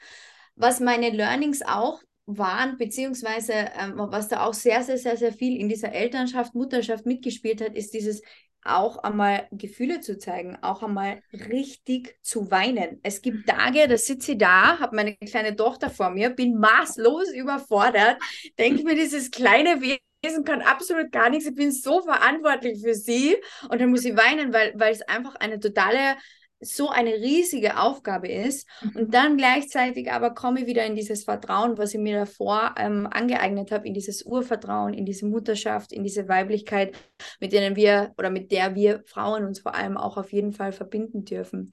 [0.55, 2.01] Was meine Learnings auch
[2.37, 7.05] waren, beziehungsweise ähm, was da auch sehr, sehr, sehr, sehr viel in dieser Elternschaft, Mutterschaft
[7.05, 8.21] mitgespielt hat, ist dieses
[8.63, 12.99] auch einmal Gefühle zu zeigen, auch einmal richtig zu weinen.
[13.03, 17.31] Es gibt Tage, da sitze ich da, habe meine kleine Tochter vor mir, bin maßlos
[17.31, 18.17] überfordert,
[18.57, 23.37] denke mir, dieses kleine Wesen kann absolut gar nichts, ich bin so verantwortlich für sie
[23.69, 26.17] und dann muss ich weinen, weil, weil es einfach eine totale
[26.61, 28.67] so eine riesige Aufgabe ist.
[28.81, 29.11] Und mhm.
[29.11, 33.71] dann gleichzeitig aber komme ich wieder in dieses Vertrauen, was ich mir davor ähm, angeeignet
[33.71, 36.95] habe, in dieses Urvertrauen, in diese Mutterschaft, in diese Weiblichkeit,
[37.39, 40.71] mit denen wir oder mit der wir Frauen uns vor allem auch auf jeden Fall
[40.71, 41.71] verbinden dürfen.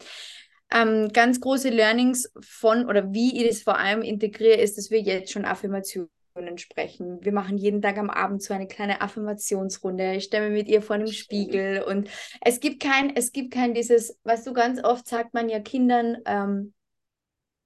[0.73, 5.01] Ähm, ganz große Learnings von oder wie ich das vor allem integriere, ist, dass wir
[5.01, 6.11] jetzt schon Affirmationen
[6.59, 7.19] sprechen.
[7.23, 10.15] Wir machen jeden Tag am Abend so eine kleine Affirmationsrunde.
[10.15, 12.09] Ich stelle mit ihr vor einem Spiegel und
[12.41, 16.19] es gibt kein, es gibt kein dieses, was du ganz oft sagt man ja Kindern,
[16.27, 16.73] ähm,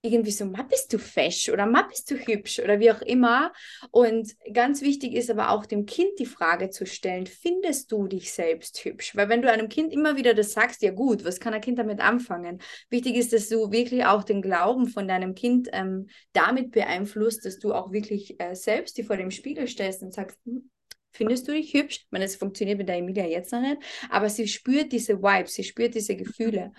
[0.02, 3.52] irgendwie so, ma bist du fesch oder ma bist du hübsch oder wie auch immer.
[3.90, 8.32] Und ganz wichtig ist aber auch dem Kind die Frage zu stellen, findest du dich
[8.32, 9.14] selbst hübsch?
[9.14, 11.78] Weil wenn du einem Kind immer wieder das sagst, ja gut, was kann ein Kind
[11.78, 12.60] damit anfangen?
[12.88, 17.58] Wichtig ist, dass du wirklich auch den Glauben von deinem Kind ähm, damit beeinflusst, dass
[17.58, 20.70] du auch wirklich äh, selbst die vor dem Spiegel stellst und sagst, hm,
[21.12, 21.96] Findest du dich hübsch?
[21.96, 23.78] Ich meine, es funktioniert mit der Emilia jetzt noch nicht,
[24.10, 26.72] aber sie spürt diese Vibes, sie spürt diese Gefühle.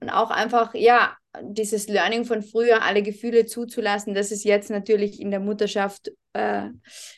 [0.00, 5.20] Und auch einfach, ja, dieses Learning von früher, alle Gefühle zuzulassen, das ist jetzt natürlich
[5.20, 6.70] in der Mutterschaft äh,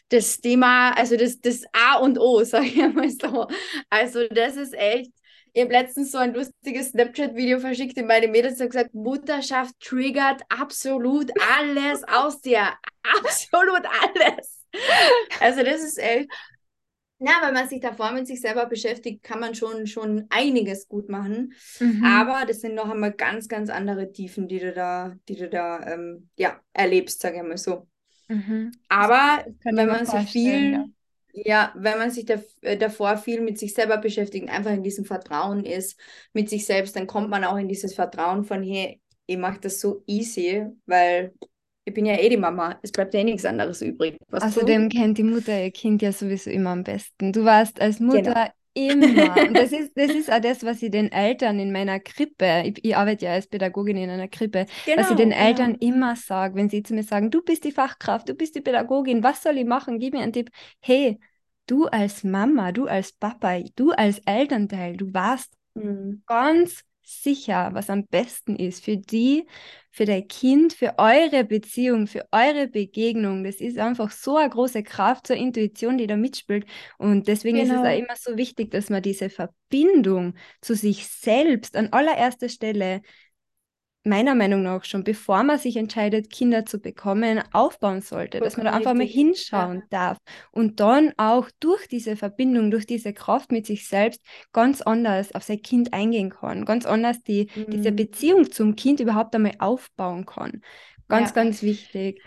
[0.09, 3.47] das Thema, also das, das A und O, sage ich mal so.
[3.88, 5.12] Also das ist echt,
[5.53, 10.42] ich habe letztens so ein lustiges Snapchat-Video verschickt in meine Mädels und gesagt, Mutterschaft triggert
[10.49, 12.75] absolut alles aus dir.
[13.18, 14.58] Absolut alles.
[15.40, 16.28] Also das ist echt.
[17.20, 21.09] Ja, wenn man sich davor mit sich selber beschäftigt, kann man schon, schon einiges gut
[21.09, 21.52] machen.
[21.81, 22.04] Mhm.
[22.04, 25.85] Aber das sind noch einmal ganz, ganz andere Tiefen, die du da, die du da
[25.94, 27.88] ähm, ja, erlebst, sage ich mal so.
[28.28, 28.70] Mhm.
[28.88, 30.85] Aber wenn man sich viel, ja.
[31.33, 31.72] ja.
[31.74, 35.64] wenn man sich da, äh, davor viel mit sich selber beschäftigt, einfach in diesem Vertrauen
[35.64, 35.98] ist,
[36.33, 39.81] mit sich selbst, dann kommt man auch in dieses Vertrauen von, hey, ich mache das
[39.81, 41.35] so easy, weil
[41.88, 42.79] ich bin ja eh die Mama.
[42.83, 44.16] Es bleibt ja eh nichts anderes übrig.
[44.29, 47.33] Was Außerdem kennt die Mutter ihr Kind ja sowieso immer am besten.
[47.33, 48.92] Du warst als Mutter genau.
[48.92, 49.37] immer.
[49.42, 52.85] Und das ist, das ist auch das, was ich den Eltern in meiner Krippe, ich,
[52.85, 55.94] ich arbeite ja als Pädagogin in einer Krippe, genau, was ich den Eltern genau.
[55.94, 59.22] immer sage, wenn sie zu mir sagen, du bist die Fachkraft, du bist die Pädagogin,
[59.22, 59.98] was soll ich machen?
[59.98, 60.51] Gib mir einen Tipp.
[60.81, 61.18] Hey,
[61.66, 66.22] du als Mama, du als Papa, du als Elternteil, du warst mhm.
[66.27, 69.47] ganz sicher, was am besten ist für die,
[69.90, 73.44] für dein Kind, für eure Beziehung, für eure Begegnung.
[73.44, 76.66] Das ist einfach so eine große Kraft, so eine Intuition, die da mitspielt.
[76.99, 77.68] Und deswegen genau.
[77.68, 78.05] ist es auch genau.
[78.05, 83.01] immer so wichtig, dass man diese Verbindung zu sich selbst an allererster Stelle
[84.09, 88.66] meiner Meinung nach schon, bevor man sich entscheidet, Kinder zu bekommen, aufbauen sollte, dass man
[88.66, 89.87] da einfach mal hinschauen ja.
[89.90, 90.18] darf
[90.51, 95.42] und dann auch durch diese Verbindung, durch diese Kraft mit sich selbst ganz anders auf
[95.42, 97.71] sein Kind eingehen kann, ganz anders die, mhm.
[97.71, 100.62] diese Beziehung zum Kind überhaupt einmal aufbauen kann.
[101.09, 101.35] Ganz, ja.
[101.35, 102.23] ganz wichtig.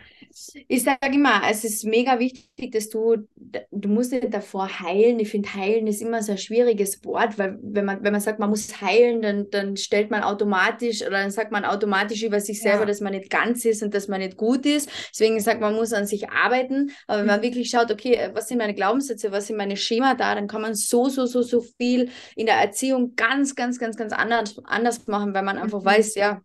[0.67, 3.27] Ich sage immer, es ist mega wichtig, dass du,
[3.71, 5.19] du musst nicht davor heilen.
[5.19, 8.39] Ich finde, heilen ist immer so ein schwieriges Wort, weil wenn man, wenn man sagt,
[8.39, 12.61] man muss heilen, dann, dann stellt man automatisch oder dann sagt man automatisch über sich
[12.61, 12.85] selber, ja.
[12.85, 14.89] dass man nicht ganz ist und dass man nicht gut ist.
[15.11, 16.91] Deswegen sagt man, muss an sich arbeiten.
[17.07, 17.43] Aber wenn man mhm.
[17.43, 20.75] wirklich schaut, okay, was sind meine Glaubenssätze, was sind meine Schema da, dann kann man
[20.75, 25.33] so, so, so, so viel in der Erziehung ganz, ganz, ganz, ganz anders, anders machen,
[25.33, 25.85] weil man einfach mhm.
[25.85, 26.41] weiß, ja,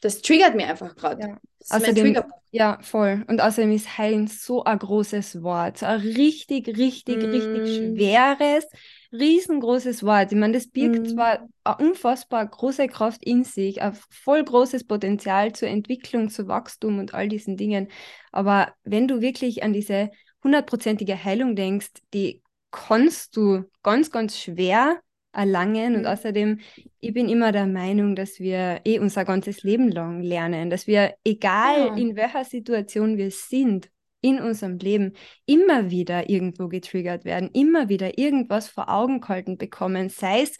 [0.00, 1.20] das triggert mir einfach gerade.
[1.22, 1.38] Ja.
[1.70, 3.24] Außerdem, ja, voll.
[3.28, 5.78] Und außerdem ist Heilen so ein großes Wort.
[5.78, 7.30] So ein richtig, richtig, mm.
[7.30, 8.66] richtig schweres,
[9.12, 10.32] riesengroßes Wort.
[10.32, 11.06] Ich meine, das birgt mm.
[11.06, 16.98] zwar eine unfassbar große Kraft in sich, ein voll großes Potenzial zur Entwicklung, zu Wachstum
[16.98, 17.88] und all diesen Dingen.
[18.32, 20.10] Aber wenn du wirklich an diese
[20.42, 25.00] hundertprozentige Heilung denkst, die kannst du ganz, ganz schwer
[25.38, 25.94] erlangen.
[25.94, 26.08] Und mhm.
[26.08, 26.58] außerdem,
[27.00, 31.14] ich bin immer der Meinung, dass wir eh unser ganzes Leben lang lernen, dass wir,
[31.24, 31.96] egal ja.
[31.96, 33.88] in welcher Situation wir sind,
[34.20, 35.12] in unserem Leben
[35.46, 40.56] immer wieder irgendwo getriggert werden, immer wieder irgendwas vor Augen gehalten bekommen, sei es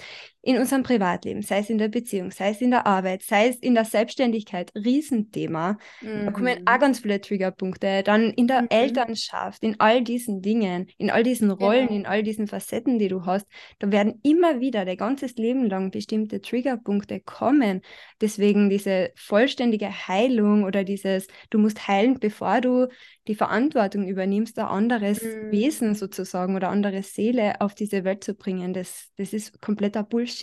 [0.48, 3.56] in unserem Privatleben, sei es in der Beziehung, sei es in der Arbeit, sei es
[3.56, 5.76] in der Selbstständigkeit, Riesenthema.
[6.00, 6.24] Mhm.
[6.24, 6.80] Da kommen auch mhm.
[6.80, 8.02] ganz viele Triggerpunkte.
[8.02, 8.68] Dann in der mhm.
[8.70, 12.00] Elternschaft, in all diesen Dingen, in all diesen Rollen, genau.
[12.00, 13.46] in all diesen Facetten, die du hast,
[13.78, 17.82] da werden immer wieder dein ganzes Leben lang bestimmte Triggerpunkte kommen.
[18.22, 22.86] Deswegen diese vollständige Heilung oder dieses, du musst heilen, bevor du
[23.26, 25.50] die Verantwortung übernimmst, ein anderes mhm.
[25.52, 30.37] Wesen sozusagen oder andere Seele auf diese Welt zu bringen, das, das ist kompletter Bullshit.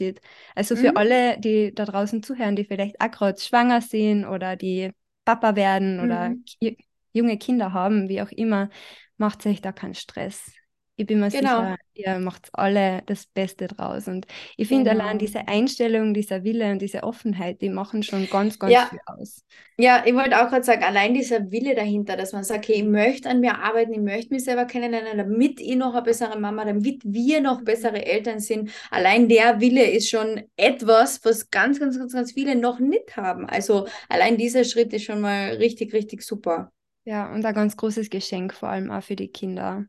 [0.55, 0.97] Also für mhm.
[0.97, 4.91] alle, die da draußen zuhören, die vielleicht auch gerade schwanger sind oder die
[5.25, 6.75] Papa werden oder mhm.
[7.13, 8.69] junge Kinder haben, wie auch immer,
[9.17, 10.51] macht euch da keinen Stress.
[10.97, 11.59] Ich bin mir genau.
[11.61, 14.07] sicher, ihr macht alle das Beste draus.
[14.07, 15.03] Und ich finde genau.
[15.03, 18.85] allein diese Einstellung, dieser Wille und diese Offenheit, die machen schon ganz, ganz ja.
[18.85, 19.43] viel aus.
[19.77, 22.85] Ja, ich wollte auch gerade sagen, allein dieser Wille dahinter, dass man sagt, okay, ich
[22.85, 26.63] möchte an mir arbeiten, ich möchte mich selber kennenlernen, damit ich noch eine bessere Mama,
[26.63, 28.71] damit wir noch bessere Eltern sind.
[28.89, 33.49] Allein der Wille ist schon etwas, was ganz, ganz, ganz, ganz viele noch nicht haben.
[33.49, 36.71] Also allein dieser Schritt ist schon mal richtig, richtig super.
[37.03, 39.85] Ja, und ein ganz großes Geschenk, vor allem auch für die Kinder.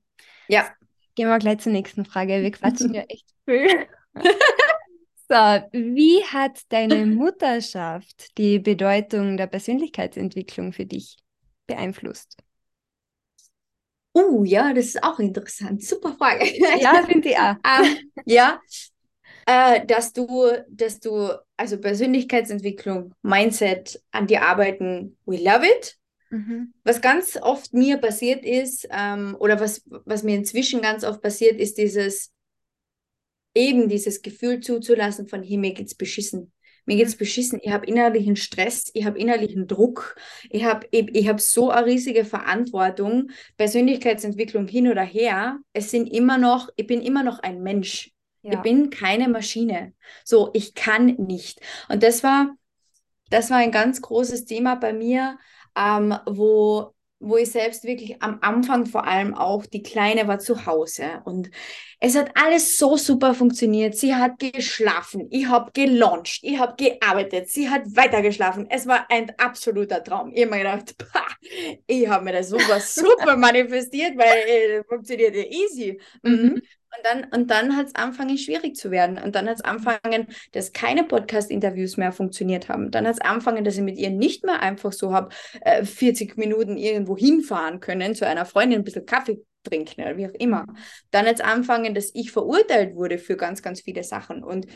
[0.48, 0.68] Ja,
[1.16, 2.42] Gehen wir gleich zur nächsten Frage.
[2.42, 3.86] Wir quatschen ja echt viel.
[5.28, 5.34] so,
[5.72, 11.16] wie hat deine Mutterschaft die Bedeutung der Persönlichkeitsentwicklung für dich
[11.66, 12.36] beeinflusst?
[14.12, 15.82] Oh, ja, das ist auch interessant.
[15.82, 16.46] Super Frage.
[16.80, 17.56] Ja, finde ich auch.
[17.64, 18.60] ähm, ja,
[19.46, 25.96] äh, dass du, dass du, also Persönlichkeitsentwicklung, Mindset, an dir arbeiten, we love it.
[26.36, 26.74] Mhm.
[26.84, 31.58] Was ganz oft mir passiert ist, ähm, oder was, was mir inzwischen ganz oft passiert,
[31.58, 32.32] ist dieses,
[33.54, 36.52] eben dieses Gefühl zuzulassen von, hey, mir geht's beschissen.
[36.84, 37.18] Mir geht's mhm.
[37.18, 37.60] beschissen.
[37.62, 40.16] Ich habe innerlichen Stress, ich habe innerlichen Druck,
[40.50, 45.58] ich habe ich, ich hab so eine riesige Verantwortung, Persönlichkeitsentwicklung hin oder her.
[45.72, 48.12] Es sind immer noch, ich bin immer noch ein Mensch.
[48.42, 48.52] Ja.
[48.52, 49.94] Ich bin keine Maschine.
[50.24, 51.60] So, ich kann nicht.
[51.88, 52.54] Und das war,
[53.30, 55.38] das war ein ganz großes Thema bei mir,
[55.76, 60.66] ähm, wo, wo ich selbst wirklich am Anfang vor allem auch, die Kleine war zu
[60.66, 61.50] Hause und
[61.98, 63.96] es hat alles so super funktioniert.
[63.96, 68.66] Sie hat geschlafen, ich habe gelauncht, ich habe gearbeitet, sie hat weitergeschlafen.
[68.68, 70.30] Es war ein absoluter Traum.
[70.34, 71.26] Ich habe mir gedacht, pah,
[71.86, 75.98] ich habe mir das super, super manifestiert, weil äh, funktioniert ja easy.
[76.22, 76.60] Mhm.
[76.90, 76.96] Mhm.
[76.96, 79.18] Und dann, und dann hat es angefangen, schwierig zu werden.
[79.18, 82.90] Und dann hat es angefangen, dass keine Podcast-Interviews mehr funktioniert haben.
[82.90, 86.36] Dann hat es angefangen, dass ich mit ihr nicht mehr einfach so habe, äh, 40
[86.36, 90.66] Minuten irgendwo hinfahren können, zu einer Freundin ein bisschen Kaffee trinken oder wie auch immer.
[91.10, 94.42] Dann hat es angefangen, dass ich verurteilt wurde für ganz, ganz viele Sachen.
[94.42, 94.66] Und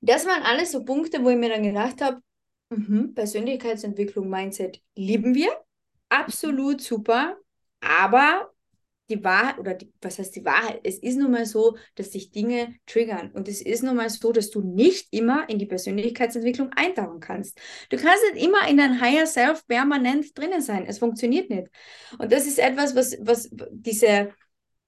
[0.00, 2.20] das waren alles so Punkte, wo ich mir dann gedacht habe,
[2.70, 5.50] mhm, Persönlichkeitsentwicklung, Mindset lieben wir.
[6.08, 7.36] Absolut super.
[7.80, 8.50] Aber
[9.10, 10.80] die Wahrheit, oder die, was heißt die Wahrheit?
[10.84, 13.30] Es ist nun mal so, dass sich Dinge triggern.
[13.32, 17.58] Und es ist nun mal so, dass du nicht immer in die Persönlichkeitsentwicklung eintauchen kannst.
[17.90, 20.86] Du kannst nicht immer in dein Higher Self permanent drinnen sein.
[20.86, 21.68] Es funktioniert nicht.
[22.18, 24.32] Und das ist etwas, was, was diese,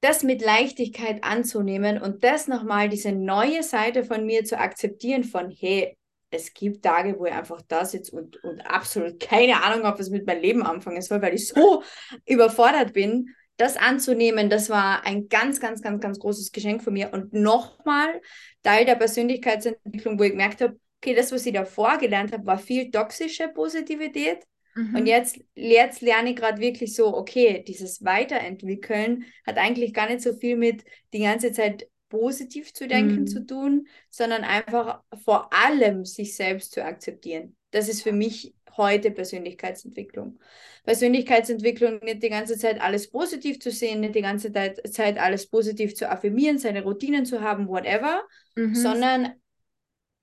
[0.01, 5.51] das mit Leichtigkeit anzunehmen und das nochmal, diese neue Seite von mir zu akzeptieren von,
[5.51, 5.97] hey,
[6.31, 10.11] es gibt Tage, wo ich einfach da sitze und, und absolut keine Ahnung habe, was
[10.11, 11.83] mit meinem Leben anfangen soll, weil ich so
[12.27, 17.13] überfordert bin das anzunehmen, das war ein ganz, ganz, ganz, ganz großes Geschenk von mir.
[17.13, 18.21] Und nochmal
[18.63, 22.59] Teil der Persönlichkeitsentwicklung, wo ich gemerkt habe, okay, das, was ich davor gelernt habe, war
[22.59, 24.45] viel toxische Positivität.
[24.75, 24.97] Mhm.
[24.97, 30.23] Und jetzt, jetzt lerne ich gerade wirklich so, okay, dieses Weiterentwickeln hat eigentlich gar nicht
[30.23, 33.27] so viel mit die ganze Zeit positiv zu denken mhm.
[33.27, 37.57] zu tun, sondern einfach vor allem sich selbst zu akzeptieren.
[37.71, 40.39] Das ist für mich heute Persönlichkeitsentwicklung.
[40.85, 45.95] Persönlichkeitsentwicklung nicht die ganze Zeit alles positiv zu sehen, nicht die ganze Zeit alles positiv
[45.95, 48.23] zu affirmieren, seine Routinen zu haben, whatever,
[48.57, 48.75] mhm.
[48.75, 49.33] sondern,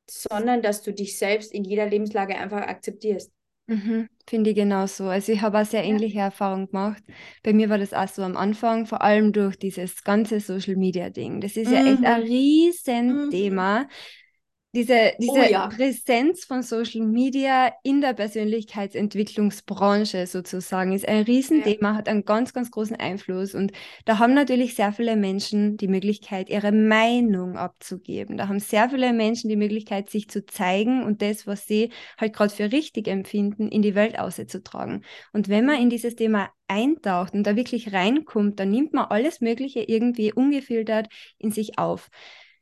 [0.09, 3.31] sondern dass du dich selbst in jeder Lebenslage einfach akzeptierst.
[3.69, 5.05] Mhm, Finde ich genauso.
[5.05, 6.25] Also ich habe auch sehr ähnliche ja.
[6.25, 7.03] Erfahrungen gemacht.
[7.43, 11.09] Bei mir war das auch so am Anfang, vor allem durch dieses ganze Social Media
[11.09, 11.41] Ding.
[11.41, 11.73] Das ist mhm.
[11.73, 12.27] ja echt ein mhm.
[12.27, 13.87] Riesenthema.
[14.77, 15.67] Mhm diese, diese oh, ja.
[15.69, 21.95] Präsenz von Social Media in der Persönlichkeitsentwicklungsbranche sozusagen ist ein Riesenthema, ja.
[21.95, 23.55] hat einen ganz, ganz großen Einfluss.
[23.55, 23.71] Und
[24.05, 28.37] da haben natürlich sehr viele Menschen die Möglichkeit, ihre Meinung abzugeben.
[28.37, 32.33] Da haben sehr viele Menschen die Möglichkeit, sich zu zeigen und das, was sie halt
[32.33, 35.03] gerade für richtig empfinden, in die Welt auszutragen.
[35.33, 39.41] Und wenn man in dieses Thema eintaucht und da wirklich reinkommt, dann nimmt man alles
[39.41, 41.07] Mögliche irgendwie ungefiltert
[41.39, 42.11] in sich auf.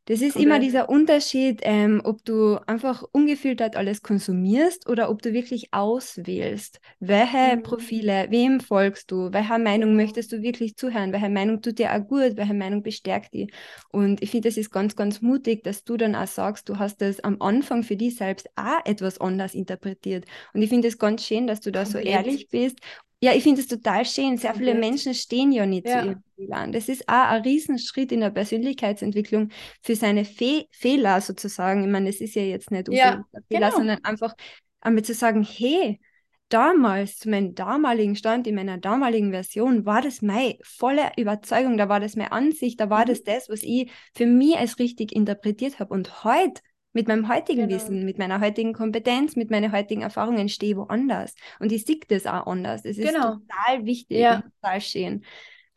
[0.07, 0.45] Das ist Komplett.
[0.45, 6.79] immer dieser Unterschied, ähm, ob du einfach ungefiltert alles konsumierst oder ob du wirklich auswählst,
[6.99, 7.63] welche mhm.
[7.63, 12.07] Profile, wem folgst du, welcher Meinung möchtest du wirklich zuhören, welche Meinung tut dir auch
[12.07, 13.51] gut, welche Meinung bestärkt die.
[13.91, 17.01] Und ich finde, das ist ganz, ganz mutig, dass du dann auch sagst, du hast
[17.01, 20.25] das am Anfang für dich selbst auch etwas anders interpretiert.
[20.53, 22.03] Und ich finde es ganz schön, dass du da Komplett.
[22.03, 22.77] so ehrlich bist
[23.25, 24.37] ja, ich finde es total schön.
[24.37, 26.01] Sehr viele Menschen stehen ja nicht ja.
[26.01, 26.71] zu ihren Fehlern.
[26.71, 29.49] Das ist auch ein Riesenschritt in der Persönlichkeitsentwicklung
[29.81, 31.83] für seine Fe Fehler sozusagen.
[31.83, 33.77] Ich meine, das ist ja jetzt nicht ja, Fehler, genau.
[33.77, 34.35] sondern einfach
[34.79, 35.99] einmal zu sagen, hey,
[36.49, 41.89] damals, zu meinem damaligen Stand, in meiner damaligen Version, war das meine volle Überzeugung, da
[41.89, 43.09] war das meine Ansicht, da war mhm.
[43.09, 45.91] das das, was ich für mich als richtig interpretiert habe.
[45.95, 46.61] Und heute
[46.95, 47.75] mit meinem heutigen genau.
[47.75, 51.35] Wissen, mit meiner heutigen Kompetenz, mit meinen heutigen Erfahrungen stehe ich woanders.
[51.59, 52.85] Und ich sehe das auch anders.
[52.85, 53.33] Es ist genau.
[53.33, 54.37] total wichtig ja.
[54.37, 55.25] und total schön.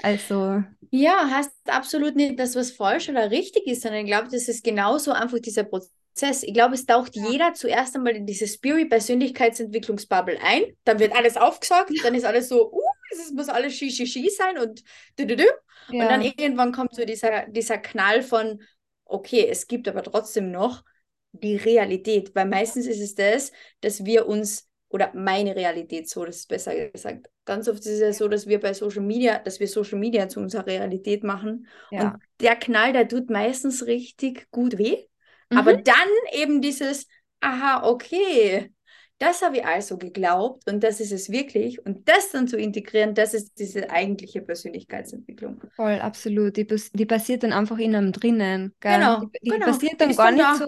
[0.00, 0.62] Also.
[0.90, 4.62] Ja, heißt absolut nicht, dass was falsch oder richtig ist, sondern ich glaube, das ist
[4.62, 6.44] genauso einfach dieser Prozess.
[6.44, 7.28] Ich glaube, es taucht ja.
[7.28, 10.62] jeder zuerst einmal in diese Spirit-Persönlichkeitsentwicklungsbubble ein.
[10.84, 14.56] Dann wird alles aufgesagt, dann ist alles so, uh, es muss alles Shi, Shi, sein
[14.56, 14.84] und
[15.16, 15.44] du, du, du.
[15.90, 16.04] Ja.
[16.04, 18.62] Und dann irgendwann kommt so dieser, dieser Knall von,
[19.04, 20.84] okay, es gibt aber trotzdem noch
[21.32, 26.36] die Realität, weil meistens ist es das, dass wir uns, oder meine Realität, so das
[26.36, 29.60] ist besser gesagt, ganz oft ist es ja so, dass wir bei Social Media, dass
[29.60, 32.12] wir Social Media zu unserer Realität machen ja.
[32.12, 35.04] und der Knall, der tut meistens richtig gut weh,
[35.50, 35.58] mhm.
[35.58, 37.06] aber dann eben dieses,
[37.40, 38.72] aha, okay,
[39.18, 41.84] das habe ich also geglaubt und das ist es wirklich.
[41.84, 45.60] Und das dann zu integrieren, das ist diese eigentliche Persönlichkeitsentwicklung.
[45.74, 46.56] Voll, absolut.
[46.56, 48.74] Die, die passiert dann einfach in einem drinnen.
[48.78, 48.94] Gell?
[48.94, 49.20] Genau.
[49.20, 49.66] Die, die genau.
[49.66, 50.54] passiert dann gar nicht da.
[50.54, 50.66] so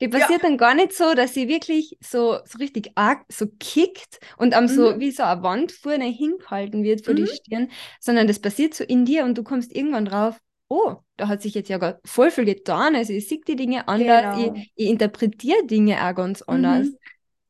[0.00, 0.48] die passiert ja.
[0.48, 4.64] dann gar nicht so, dass sie wirklich so, so richtig arg so kickt und am
[4.64, 4.68] mhm.
[4.68, 7.18] so wie so eine Wand vorne hingehalten wird vor mhm.
[7.18, 11.28] die Stirn, sondern das passiert so in dir und du kommst irgendwann drauf, oh, da
[11.28, 12.94] hat sich jetzt ja voll viel getan.
[12.94, 14.54] Also ich sehe die Dinge anders, genau.
[14.54, 16.86] ich, ich, interpretiere Dinge auch ganz anders.
[16.86, 16.96] Mhm.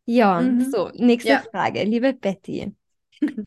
[0.06, 0.70] Ja, mhm.
[0.70, 1.42] so, nächste ja.
[1.50, 2.74] Frage, liebe Betty.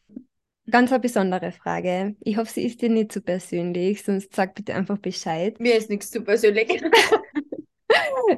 [0.70, 2.16] Ganz eine besondere Frage.
[2.22, 5.60] Ich hoffe, sie ist dir nicht zu persönlich, sonst sag bitte einfach Bescheid.
[5.60, 6.82] Mir ist nichts zu persönlich.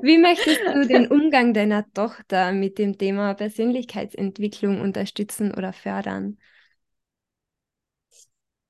[0.01, 6.37] Wie möchtest du den Umgang deiner Tochter mit dem Thema Persönlichkeitsentwicklung unterstützen oder fördern?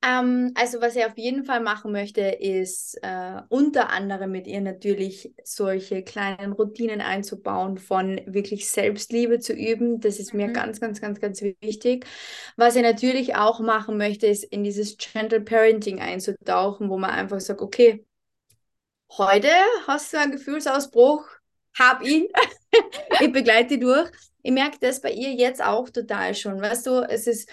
[0.05, 4.61] Ähm, also was ich auf jeden Fall machen möchte, ist äh, unter anderem mit ihr
[4.61, 9.99] natürlich solche kleinen Routinen einzubauen, von wirklich Selbstliebe zu üben.
[9.99, 10.53] Das ist mir mhm.
[10.53, 12.05] ganz, ganz, ganz, ganz wichtig.
[12.55, 17.39] Was ich natürlich auch machen möchte, ist in dieses Gentle Parenting einzutauchen, wo man einfach
[17.39, 18.05] sagt, okay,
[19.17, 19.49] heute
[19.87, 21.27] hast du einen Gefühlsausbruch,
[21.77, 22.27] hab ihn,
[23.19, 24.09] ich begleite durch.
[24.43, 26.61] Ich merke das bei ihr jetzt auch total schon.
[26.61, 27.49] Weißt du, es ist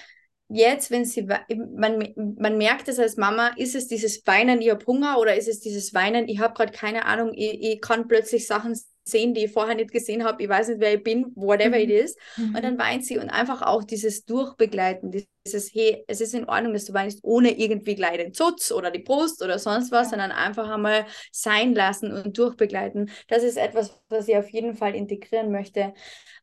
[0.48, 1.26] jetzt, wenn sie,
[1.74, 5.48] man, man merkt es als Mama, ist es dieses Weinen, ich habe Hunger oder ist
[5.48, 9.44] es dieses Weinen, ich habe gerade keine Ahnung, ich, ich kann plötzlich Sachen sehen, die
[9.44, 11.82] ich vorher nicht gesehen habe, ich weiß nicht, wer ich bin, whatever mhm.
[11.82, 12.16] it is.
[12.36, 12.54] Mhm.
[12.54, 16.72] Und dann weint sie und einfach auch dieses Durchbegleiten, dieses, hey, es ist in Ordnung,
[16.72, 20.32] dass du weinst, ohne irgendwie gleich den Zutz oder die Brust oder sonst was, sondern
[20.32, 23.10] einfach einmal sein lassen und durchbegleiten.
[23.28, 25.94] Das ist etwas, was ich auf jeden Fall integrieren möchte.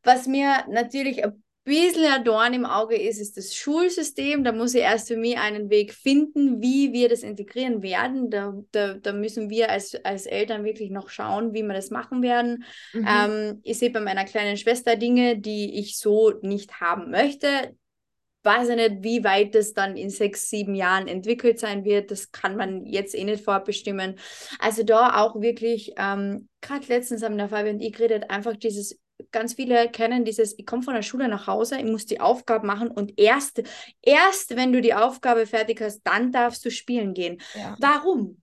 [0.03, 4.43] Was mir natürlich ein bisschen ein Dorn im Auge ist, ist das Schulsystem.
[4.43, 8.29] Da muss ich erst für mich einen Weg finden, wie wir das integrieren werden.
[8.29, 12.21] Da, da, da müssen wir als, als Eltern wirklich noch schauen, wie wir das machen
[12.21, 12.65] werden.
[12.93, 13.07] Mhm.
[13.07, 17.47] Ähm, ich sehe bei meiner kleinen Schwester Dinge, die ich so nicht haben möchte.
[18.43, 22.09] Weiß ich nicht, wie weit das dann in sechs, sieben Jahren entwickelt sein wird.
[22.09, 24.15] Das kann man jetzt eh nicht vorbestimmen.
[24.59, 28.97] Also da auch wirklich, ähm, gerade letztens haben der Fabian und ich geredet, einfach dieses
[29.31, 32.65] ganz viele kennen dieses, ich komme von der Schule nach Hause, ich muss die Aufgabe
[32.65, 33.61] machen und erst,
[34.01, 37.41] erst wenn du die Aufgabe fertig hast, dann darfst du spielen gehen.
[37.55, 37.75] Ja.
[37.79, 38.41] Warum?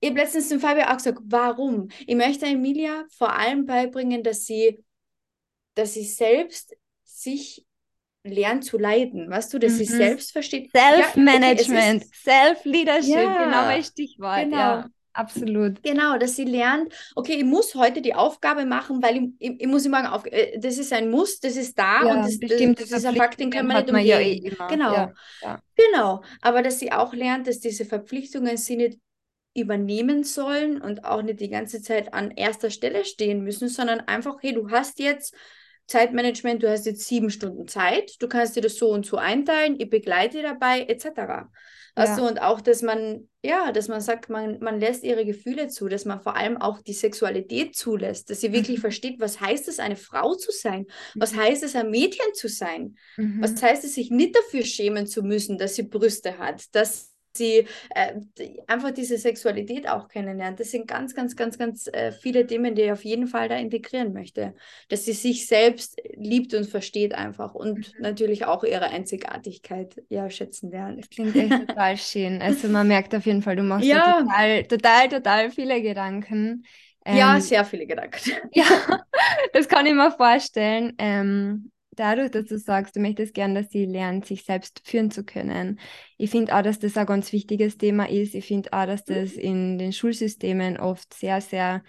[0.00, 1.88] Ich habe letztens zum Fabian auch gesagt, warum?
[2.06, 4.82] Ich möchte Emilia vor allem beibringen, dass sie,
[5.74, 7.66] dass sie selbst sich
[8.22, 9.76] lernt zu leiden, weißt du, dass mhm.
[9.78, 10.70] sie selbst versteht.
[10.70, 14.44] Self-Management, ja, okay, Self-Leadership, ja, genau mein Stichwort.
[14.44, 14.56] Genau.
[14.56, 14.90] Ja.
[15.12, 15.82] Absolut.
[15.82, 19.66] Genau, dass sie lernt, okay, ich muss heute die Aufgabe machen, weil ich, ich, ich
[19.66, 20.24] muss morgen auf.
[20.26, 23.16] Äh, das ist ein Muss, das ist da ja, und das, das, das ist ein
[23.16, 24.06] Fakt, den kann man nicht umgehen.
[24.06, 24.94] Ja eh genau.
[24.94, 25.60] Ja, ja.
[25.74, 26.22] Genau.
[26.40, 28.98] Aber dass sie auch lernt, dass diese Verpflichtungen sie nicht
[29.54, 34.36] übernehmen sollen und auch nicht die ganze Zeit an erster Stelle stehen müssen, sondern einfach,
[34.40, 35.34] hey, du hast jetzt
[35.90, 39.74] Zeitmanagement, du hast jetzt sieben Stunden Zeit, du kannst dir das so und so einteilen,
[39.76, 41.48] ich begleite dabei, etc.
[41.96, 42.28] Also, ja.
[42.28, 46.04] und auch, dass man, ja, dass man sagt, man, man lässt ihre Gefühle zu, dass
[46.04, 48.82] man vor allem auch die Sexualität zulässt, dass sie wirklich mhm.
[48.82, 50.86] versteht, was heißt es, eine Frau zu sein?
[51.16, 51.40] Was mhm.
[51.40, 52.94] heißt es, ein Mädchen zu sein?
[53.16, 53.42] Mhm.
[53.42, 57.66] Was heißt es, sich nicht dafür schämen zu müssen, dass sie Brüste hat, dass sie
[57.94, 58.20] äh,
[58.66, 60.60] einfach diese Sexualität auch kennenlernt.
[60.60, 63.56] Das sind ganz, ganz, ganz, ganz äh, viele Themen, die ich auf jeden Fall da
[63.56, 64.54] integrieren möchte.
[64.88, 68.00] Dass sie sich selbst liebt und versteht einfach und mhm.
[68.00, 70.98] natürlich auch ihre Einzigartigkeit ja schätzen lernt.
[70.98, 72.42] Das klingt echt total schön.
[72.42, 74.20] Also man merkt auf jeden Fall, du machst ja.
[74.20, 76.64] total, total, total viele Gedanken.
[77.04, 78.18] Ähm, ja, sehr viele Gedanken.
[78.52, 78.64] Ja,
[79.52, 80.94] das kann ich mir vorstellen.
[80.98, 81.70] Ähm,
[82.00, 85.78] dadurch, dass du sagst, du möchtest gern, dass sie lernt, sich selbst führen zu können.
[86.16, 88.34] Ich finde auch, dass das ein ganz wichtiges Thema ist.
[88.34, 89.42] Ich finde auch, dass das mhm.
[89.42, 91.82] in den Schulsystemen oft sehr, sehr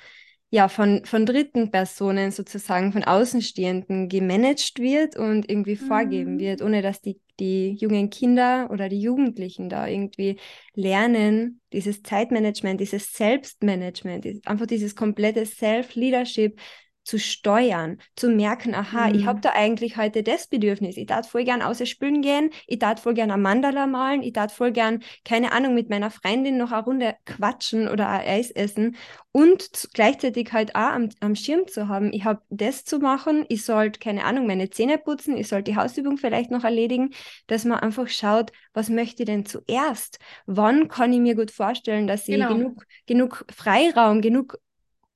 [0.53, 5.87] ja, von, von dritten Personen sozusagen, von Außenstehenden gemanagt wird und irgendwie mhm.
[5.87, 10.37] vorgeben wird, ohne dass die, die jungen Kinder oder die Jugendlichen da irgendwie
[10.75, 16.59] lernen, dieses Zeitmanagement, dieses Selbstmanagement, einfach dieses komplette Self-Leadership
[17.03, 19.15] zu steuern, zu merken, aha, mhm.
[19.15, 20.97] ich habe da eigentlich heute das Bedürfnis.
[20.97, 24.33] Ich darf voll gern außer spülen gehen, ich darf voll gern ein Mandala malen, ich
[24.33, 28.51] darf voll gern, keine Ahnung, mit meiner Freundin noch eine Runde quatschen oder ein Eis
[28.51, 28.95] essen
[29.31, 33.65] und gleichzeitig halt auch am, am Schirm zu haben, ich habe das zu machen, ich
[33.65, 37.11] sollte, keine Ahnung, meine Zähne putzen, ich sollte die Hausübung vielleicht noch erledigen,
[37.47, 40.19] dass man einfach schaut, was möchte ich denn zuerst?
[40.45, 42.49] Wann kann ich mir gut vorstellen, dass ich genau.
[42.49, 44.59] genug, genug Freiraum, genug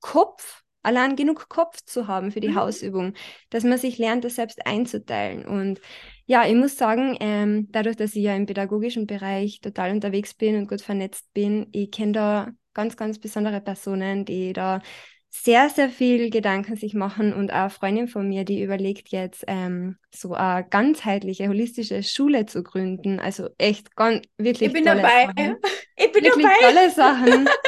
[0.00, 2.54] Kopf allein genug Kopf zu haben für die mhm.
[2.54, 3.14] Hausübung,
[3.50, 5.44] dass man sich lernt, das selbst einzuteilen.
[5.44, 5.80] Und
[6.26, 10.56] ja, ich muss sagen, ähm, dadurch, dass ich ja im pädagogischen Bereich total unterwegs bin
[10.56, 14.80] und gut vernetzt bin, ich kenne da ganz, ganz besondere Personen, die da
[15.28, 19.44] sehr, sehr viel Gedanken sich machen und auch eine Freundin von mir, die überlegt jetzt
[19.48, 23.18] ähm, so eine ganzheitliche, holistische Schule zu gründen.
[23.18, 25.26] Also echt ganz, wirklich Ich bin dabei.
[25.26, 25.56] Sachen.
[25.96, 26.72] Ich bin wirklich dabei.
[26.72, 27.48] tolle Sachen.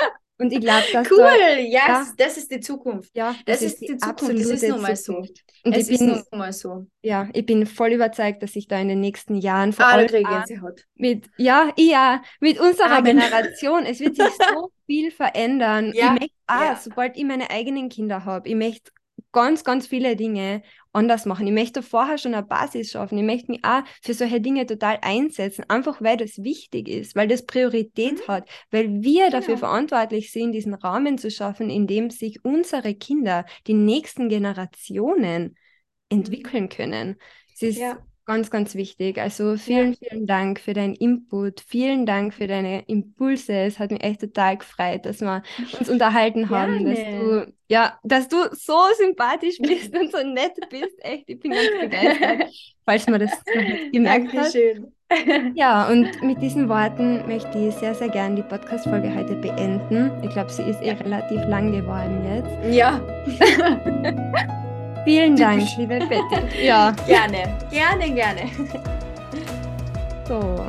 [0.40, 3.10] Und ich glaube, dass cool, da, yes, ja, das ist die Zukunft.
[3.16, 4.38] Ja, das, das ist, die, die Zukunft.
[4.38, 5.16] Das ist nun mal so.
[5.16, 6.86] Und es ich bin, ist nun mal so.
[7.02, 10.08] Ja, ich bin voll überzeugt, dass sich da in den nächsten Jahren vor allem
[10.94, 13.18] mit ja, ja, mit unserer Amen.
[13.18, 15.92] Generation, es wird sich so viel verändern.
[15.92, 16.76] Ja, ich möchte, ah, ja.
[16.76, 18.92] sobald ich meine eigenen Kinder habe, ich möchte
[19.32, 20.62] ganz, ganz viele Dinge
[20.92, 21.46] anders machen.
[21.46, 23.18] Ich möchte vorher schon eine Basis schaffen.
[23.18, 27.28] Ich möchte mich auch für solche Dinge total einsetzen, einfach weil das wichtig ist, weil
[27.28, 28.32] das Priorität mhm.
[28.32, 29.38] hat, weil wir genau.
[29.38, 35.42] dafür verantwortlich sind, diesen Rahmen zu schaffen, in dem sich unsere Kinder, die nächsten Generationen
[35.42, 35.54] mhm.
[36.08, 37.16] entwickeln können.
[37.54, 37.98] Es ist ja
[38.28, 39.18] ganz, ganz wichtig.
[39.18, 40.10] Also vielen, ja.
[40.10, 43.54] vielen Dank für deinen Input, vielen Dank für deine Impulse.
[43.54, 45.42] Es hat mich echt total gefreut, dass wir
[45.78, 50.94] uns unterhalten haben, dass du, ja, dass du so sympathisch bist und so nett bist.
[50.98, 52.50] Echt, ich bin ganz begeistert,
[52.84, 53.32] falls man das
[53.92, 54.84] gemerkt Dankeschön.
[54.84, 54.92] hat.
[55.54, 60.12] Ja, und mit diesen Worten möchte ich sehr, sehr gerne die Podcast-Folge heute beenden.
[60.22, 62.76] Ich glaube, sie ist eh relativ lang geworden jetzt.
[62.76, 63.00] Ja.
[65.08, 66.66] Vielen Dank, liebe Betty.
[66.66, 66.94] Ja.
[67.06, 68.42] Gerne, gerne, gerne.
[70.28, 70.66] So.